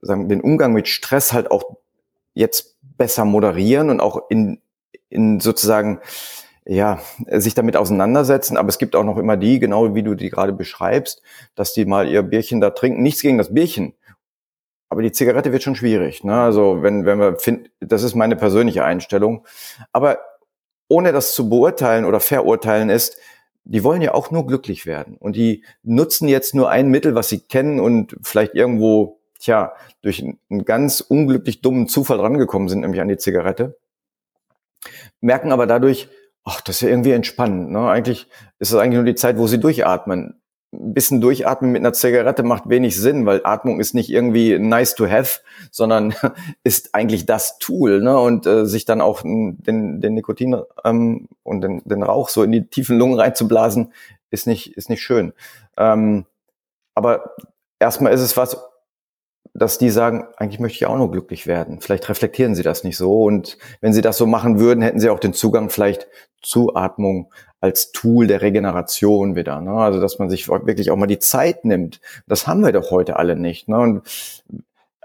[0.00, 1.76] sagen, den Umgang mit Stress halt auch
[2.34, 4.60] jetzt besser moderieren und auch in,
[5.08, 6.00] in sozusagen
[6.66, 8.58] ja, sich damit auseinandersetzen.
[8.58, 11.22] Aber es gibt auch noch immer die, genau wie du die gerade beschreibst,
[11.54, 13.02] dass die mal ihr Bierchen da trinken.
[13.02, 13.94] Nichts gegen das Bierchen.
[14.88, 16.24] Aber die Zigarette wird schon schwierig.
[16.24, 16.34] Ne?
[16.34, 19.46] Also wenn, wenn wir finden, das ist meine persönliche Einstellung.
[19.92, 20.18] Aber
[20.88, 23.18] ohne das zu beurteilen oder verurteilen ist,
[23.64, 25.16] die wollen ja auch nur glücklich werden.
[25.18, 30.22] Und die nutzen jetzt nur ein Mittel, was sie kennen und vielleicht irgendwo, tja, durch
[30.22, 33.78] einen ganz unglücklich dummen Zufall rangekommen sind, nämlich an die Zigarette.
[35.20, 36.08] Merken aber dadurch,
[36.44, 37.70] ach, das ist ja irgendwie entspannend.
[37.70, 37.90] Ne?
[37.90, 38.26] Eigentlich
[38.58, 40.40] ist es eigentlich nur die Zeit, wo sie durchatmen
[40.72, 44.94] ein bisschen durchatmen mit einer Zigarette macht wenig Sinn, weil Atmung ist nicht irgendwie nice
[44.94, 45.40] to have,
[45.70, 46.14] sondern
[46.62, 48.02] ist eigentlich das Tool.
[48.02, 48.18] Ne?
[48.18, 52.52] Und äh, sich dann auch den, den Nikotin ähm, und den, den Rauch so in
[52.52, 53.92] die tiefen Lungen reinzublasen,
[54.30, 55.32] ist nicht, ist nicht schön.
[55.78, 56.26] Ähm,
[56.94, 57.34] aber
[57.78, 58.58] erstmal ist es was,
[59.54, 61.80] dass die sagen, eigentlich möchte ich auch nur glücklich werden.
[61.80, 63.22] Vielleicht reflektieren sie das nicht so.
[63.22, 66.08] Und wenn sie das so machen würden, hätten sie auch den Zugang vielleicht
[66.42, 69.60] zu Atmung als Tool der Regeneration wieder.
[69.60, 69.72] Ne?
[69.72, 72.00] Also dass man sich wirklich auch mal die Zeit nimmt.
[72.26, 73.68] Das haben wir doch heute alle nicht.
[73.68, 73.78] Ne?
[73.78, 74.02] Und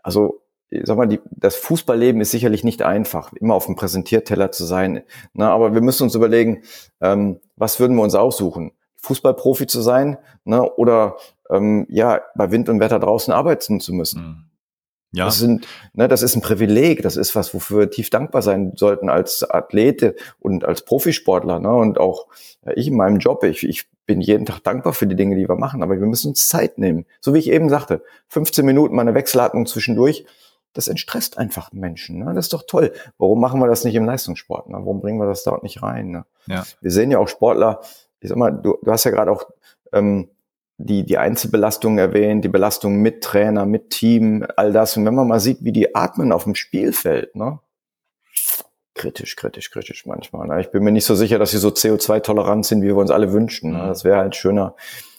[0.04, 0.42] also
[0.84, 5.04] sag mal, die, das Fußballleben ist sicherlich nicht einfach, immer auf dem Präsentierteller zu sein.
[5.34, 5.50] Ne?
[5.50, 6.64] Aber wir müssen uns überlegen,
[7.02, 8.72] ähm, was würden wir uns aussuchen?
[8.98, 10.72] Fußballprofi zu sein ne?
[10.76, 11.18] oder
[11.50, 14.22] ähm, ja bei Wind und Wetter draußen arbeiten zu müssen.
[14.22, 14.53] Mhm.
[15.14, 15.26] Ja.
[15.26, 18.74] Das, sind, ne, das ist ein Privileg, das ist was, wofür wir tief dankbar sein
[18.76, 21.60] sollten als Athlete und als Profisportler.
[21.60, 21.72] Ne?
[21.72, 22.26] Und auch
[22.76, 25.56] ich in meinem Job, ich, ich bin jeden Tag dankbar für die Dinge, die wir
[25.56, 27.06] machen, aber wir müssen uns Zeit nehmen.
[27.22, 30.26] So wie ich eben sagte, 15 Minuten meine Wechselatmung zwischendurch,
[30.74, 32.18] das entstresst einfach Menschen.
[32.18, 32.34] Ne?
[32.34, 32.92] Das ist doch toll.
[33.20, 34.70] Warum machen wir das nicht im Leistungssport?
[34.70, 34.78] Ne?
[34.78, 36.10] Warum bringen wir das dort nicht rein?
[36.10, 36.26] Ne?
[36.48, 36.66] Ja.
[36.82, 37.82] Wir sehen ja auch Sportler,
[38.20, 39.46] ich sag mal, du, du hast ja gerade auch
[39.92, 40.30] ähm,
[40.84, 44.98] die, die Einzelbelastung erwähnt, die Belastung mit Trainer, mit Team, all das.
[44.98, 47.60] Und wenn man mal sieht, wie die atmen auf dem Spielfeld, ne?
[48.96, 50.48] Kritisch, kritisch, kritisch manchmal.
[50.48, 50.62] Ne?
[50.62, 53.34] Ich bin mir nicht so sicher, dass sie so CO2-tolerant sind, wie wir uns alle
[53.34, 53.72] wünschen.
[53.72, 53.88] Ne?
[53.88, 54.76] Das wäre halt schöner,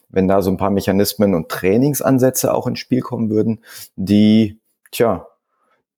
[0.09, 3.65] wenn da so ein paar Mechanismen und Trainingsansätze auch ins Spiel kommen würden,
[3.97, 4.61] die,
[4.93, 5.27] tja,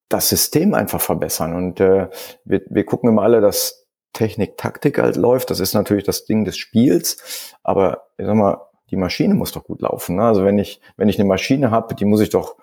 [0.08, 1.54] das System einfach verbessern.
[1.54, 2.08] Und äh,
[2.44, 5.50] wir, wir gucken immer alle, dass Technik, Taktik halt läuft.
[5.50, 7.52] Das ist natürlich das Ding des Spiels.
[7.62, 10.16] Aber ich sag mal, die Maschine muss doch gut laufen.
[10.16, 10.22] Ne?
[10.22, 12.56] Also wenn ich, wenn ich eine Maschine habe, die muss ich doch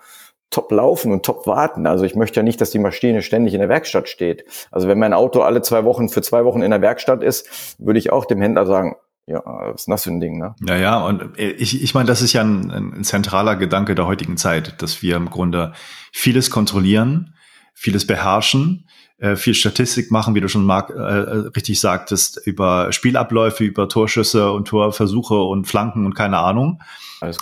[0.50, 1.86] top laufen und top warten.
[1.86, 4.44] Also ich möchte ja nicht, dass die Maschine ständig in der Werkstatt steht.
[4.70, 7.98] Also wenn mein Auto alle zwei Wochen für zwei Wochen in der Werkstatt ist, würde
[7.98, 8.96] ich auch dem Händler sagen,
[9.26, 10.54] ja, was ist das für ein Ding, ne?
[10.66, 14.36] Ja, ja, und ich, ich meine, das ist ja ein, ein zentraler Gedanke der heutigen
[14.36, 15.72] Zeit, dass wir im Grunde
[16.12, 17.34] vieles kontrollieren,
[17.72, 18.86] vieles beherrschen,
[19.18, 23.88] äh, viel Statistik machen, wie du schon Marc, äh, äh richtig sagtest, über Spielabläufe, über
[23.88, 26.80] Torschüsse und Torversuche und Flanken und keine Ahnung.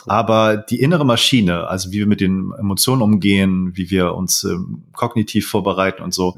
[0.07, 4.85] Aber die innere Maschine, also wie wir mit den Emotionen umgehen, wie wir uns ähm,
[4.93, 6.37] kognitiv vorbereiten und so,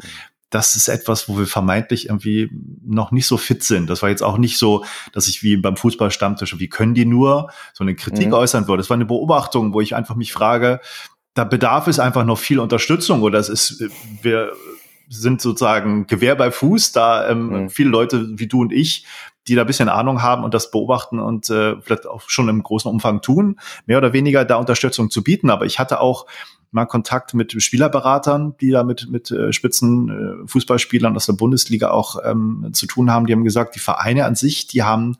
[0.50, 2.48] das ist etwas, wo wir vermeintlich irgendwie
[2.86, 3.90] noch nicht so fit sind.
[3.90, 7.50] Das war jetzt auch nicht so, dass ich wie beim Fußballstammtisch, wie können die nur
[7.72, 8.34] so eine Kritik mhm.
[8.34, 8.80] äußern würde.
[8.80, 10.80] Das war eine Beobachtung, wo ich einfach mich frage,
[11.34, 13.84] da bedarf es einfach noch viel Unterstützung oder es ist,
[14.22, 14.52] wir
[15.08, 17.70] sind sozusagen Gewehr bei Fuß, da ähm, mhm.
[17.70, 19.06] viele Leute wie du und ich,
[19.46, 22.62] die da ein bisschen Ahnung haben und das beobachten und äh, vielleicht auch schon im
[22.62, 25.50] großen Umfang tun, mehr oder weniger da Unterstützung zu bieten.
[25.50, 26.26] Aber ich hatte auch
[26.70, 30.08] mal Kontakt mit Spielerberatern, die da mit, mit äh, Spitzen
[30.44, 33.26] äh, Fußballspielern aus der Bundesliga auch ähm, zu tun haben.
[33.26, 35.16] Die haben gesagt, die Vereine an sich, die haben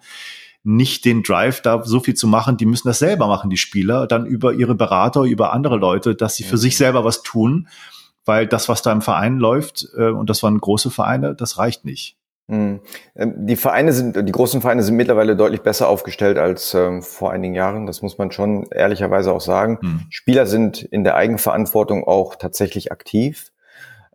[0.64, 2.56] nicht den Drive, da so viel zu machen.
[2.56, 6.36] Die müssen das selber machen, die Spieler, dann über ihre Berater, über andere Leute, dass
[6.36, 6.60] sie für mhm.
[6.60, 7.68] sich selber was tun,
[8.24, 11.84] weil das, was da im Verein läuft, äh, und das waren große Vereine, das reicht
[11.84, 12.16] nicht.
[12.46, 12.80] Mhm.
[13.14, 17.54] Die Vereine sind, die großen Vereine sind mittlerweile deutlich besser aufgestellt als ähm, vor einigen
[17.54, 17.86] Jahren.
[17.86, 19.78] Das muss man schon ehrlicherweise auch sagen.
[19.80, 20.00] Mhm.
[20.10, 23.50] Spieler sind in der Eigenverantwortung auch tatsächlich aktiv.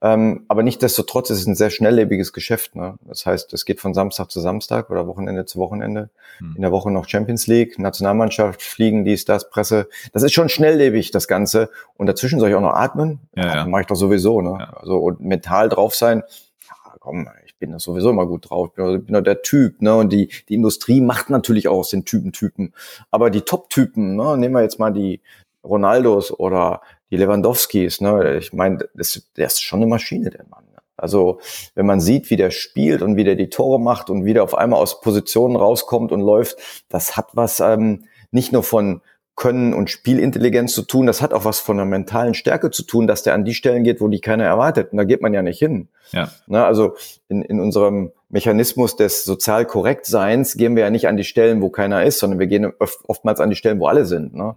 [0.02, 2.76] Ähm, aber nichtdestotrotz ist es ein sehr schnelllebiges Geschäft.
[2.76, 2.96] Ne?
[3.02, 6.10] Das heißt, es geht von Samstag zu Samstag oder Wochenende zu Wochenende.
[6.40, 6.56] Mhm.
[6.56, 9.90] In der Woche noch Champions League, Nationalmannschaft, Fliegen, dies, das, Presse.
[10.14, 11.70] Das ist schon schnelllebig, das Ganze.
[11.98, 13.20] Und dazwischen soll ich auch noch atmen?
[13.36, 13.66] Ja, ja.
[13.66, 14.42] Mache ich doch sowieso.
[14.42, 14.58] Ne?
[14.60, 14.74] Ja.
[14.74, 16.24] Also und mental drauf sein.
[16.68, 17.28] Ja, komm,
[17.60, 18.70] bin da sowieso immer gut drauf.
[18.70, 19.96] Ich bin, bin da der Typ, ne?
[19.96, 22.74] Und die, die Industrie macht natürlich auch aus den Typen Typen.
[23.12, 24.38] Aber die Top-Typen, ne?
[24.38, 25.22] Nehmen wir jetzt mal die
[25.64, 26.82] Ronaldos oder
[27.12, 28.38] die Lewandowskis, ne?
[28.38, 30.66] Ich meine, das, der ist schon eine Maschine, der Mann.
[30.72, 30.80] Ne?
[30.98, 31.40] Also,
[31.76, 34.44] wenn man sieht, wie der spielt und wie der die Tore macht und wie der
[34.44, 36.58] auf einmal aus Positionen rauskommt und läuft,
[36.90, 39.02] das hat was ähm, nicht nur von
[39.40, 41.06] können und Spielintelligenz zu tun.
[41.06, 43.86] Das hat auch was von der mentalen Stärke zu tun, dass der an die Stellen
[43.86, 44.92] geht, wo die keiner erwartet.
[44.92, 45.88] Und da geht man ja nicht hin.
[46.12, 46.30] Ja.
[46.48, 46.96] Na, also
[47.30, 51.62] in, in unserem Mechanismus des sozial korrekt Seins gehen wir ja nicht an die Stellen,
[51.62, 52.72] wo keiner ist, sondern wir gehen
[53.08, 54.36] oftmals an die Stellen, wo alle sind.
[54.36, 54.56] Ne?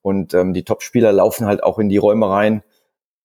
[0.00, 2.62] Und ähm, die Topspieler laufen halt auch in die Räume rein,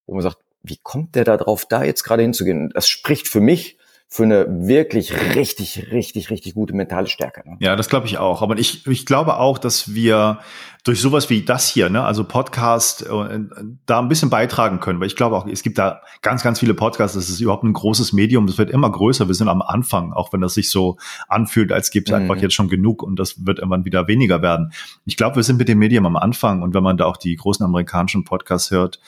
[0.05, 2.71] wo man sagt, wie kommt der da drauf, da jetzt gerade hinzugehen?
[2.73, 3.77] Das spricht für mich
[4.08, 7.41] für eine wirklich richtig, richtig, richtig gute mentale Stärke.
[7.45, 7.58] Ne?
[7.60, 8.41] Ja, das glaube ich auch.
[8.41, 10.39] Aber ich, ich glaube auch, dass wir
[10.86, 13.39] durch sowas wie das hier, ne, also Podcast, äh,
[13.88, 14.99] da ein bisschen beitragen können.
[14.99, 17.16] Weil ich glaube auch, es gibt da ganz, ganz viele Podcasts.
[17.16, 18.45] Das ist überhaupt ein großes Medium.
[18.45, 19.28] Das wird immer größer.
[19.28, 20.97] Wir sind am Anfang, auch wenn das sich so
[21.28, 22.22] anfühlt, als gibt es mhm.
[22.22, 24.72] einfach jetzt schon genug und das wird irgendwann wieder weniger werden.
[25.06, 27.36] Ich glaube, wir sind mit dem Medium am Anfang und wenn man da auch die
[27.36, 28.99] großen amerikanischen Podcasts hört,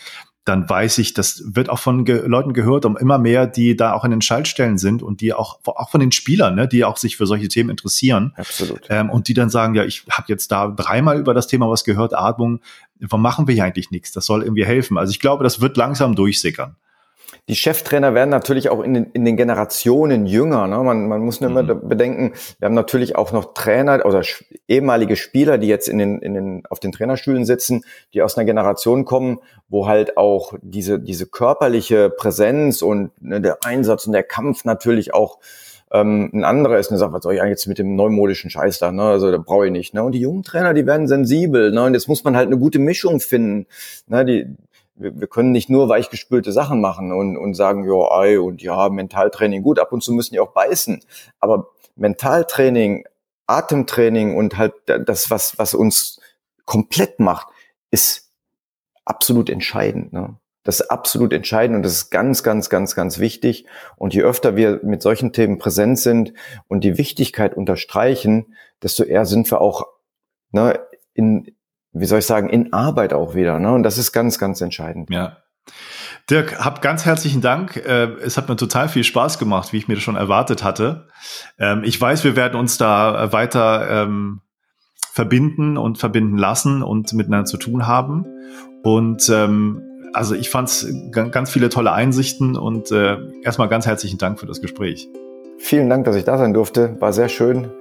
[0.47, 3.93] dann weiß ich, das wird auch von ge Leuten gehört, um immer mehr, die da
[3.93, 6.97] auch in den Schaltstellen sind und die auch, auch von den Spielern, ne, die auch
[6.97, 8.33] sich für solche Themen interessieren.
[8.37, 8.81] Absolut.
[8.89, 11.83] Ähm, und die dann sagen, ja, ich habe jetzt da dreimal über das Thema was
[11.83, 12.61] gehört, Atmung,
[12.99, 14.11] warum machen wir hier eigentlich nichts?
[14.11, 14.97] Das soll irgendwie helfen.
[14.97, 16.75] Also ich glaube, das wird langsam durchsickern.
[17.49, 20.67] Die Cheftrainer werden natürlich auch in den, in den Generationen jünger.
[20.67, 20.77] Ne?
[20.83, 21.57] Man, man muss nur mhm.
[21.57, 24.21] immer bedenken, wir haben natürlich auch noch Trainer oder
[24.67, 28.45] ehemalige Spieler, die jetzt in den, in den, auf den Trainerstühlen sitzen, die aus einer
[28.45, 29.39] Generation kommen,
[29.69, 35.13] wo halt auch diese, diese körperliche Präsenz und ne, der Einsatz und der Kampf natürlich
[35.13, 35.39] auch
[35.91, 38.79] ähm, ein anderer ist und sagt, was soll ich eigentlich jetzt mit dem neumodischen Scheiß
[38.79, 39.03] da, ne?
[39.03, 39.93] Also da brauche ich nicht.
[39.93, 40.03] Ne?
[40.03, 41.83] Und die jungen Trainer, die werden sensibel, ne?
[41.83, 43.67] Und jetzt muss man halt eine gute Mischung finden.
[44.07, 44.25] Ne?
[44.25, 44.55] Die,
[44.97, 48.89] wir, wir können nicht nur weichgespülte Sachen machen und, und sagen, ja, ei, und ja,
[48.89, 51.03] Mentaltraining, gut, ab und zu müssen die auch beißen.
[51.39, 53.05] Aber Mentaltraining,
[53.45, 56.19] Atemtraining und halt das, was, was uns
[56.65, 57.47] komplett macht,
[57.91, 58.31] ist
[59.05, 60.11] absolut entscheidend.
[60.13, 60.35] Ne?
[60.63, 63.65] Das ist absolut entscheidend und das ist ganz, ganz, ganz, ganz wichtig.
[63.95, 66.33] Und je öfter wir mit solchen Themen präsent sind
[66.67, 69.87] und die Wichtigkeit unterstreichen, desto eher sind wir auch
[70.51, 70.79] ne,
[71.13, 71.55] in,
[71.99, 73.59] wie soll ich sagen, in Arbeit auch wieder.
[73.59, 73.71] Ne?
[73.71, 75.09] Und das ist ganz, ganz entscheidend.
[75.09, 75.37] Ja.
[76.29, 77.77] Dirk, hab ganz herzlichen Dank.
[77.77, 81.07] Äh, es hat mir total viel Spaß gemacht, wie ich mir das schon erwartet hatte.
[81.57, 84.41] Ähm, ich weiß, wir werden uns da weiter ähm,
[85.11, 88.25] verbinden und verbinden lassen und miteinander zu tun haben.
[88.83, 89.81] Und ähm,
[90.13, 94.45] also ich fand es ganz viele tolle Einsichten und äh, erstmal ganz herzlichen Dank für
[94.45, 95.07] das Gespräch.
[95.59, 96.99] Vielen Dank, dass ich da sein durfte.
[96.99, 97.71] War sehr schön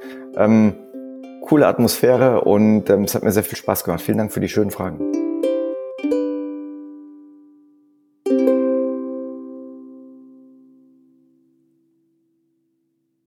[1.47, 4.03] coole Atmosphäre und ähm, es hat mir sehr viel Spaß gemacht.
[4.03, 5.26] Vielen Dank für die schönen Fragen.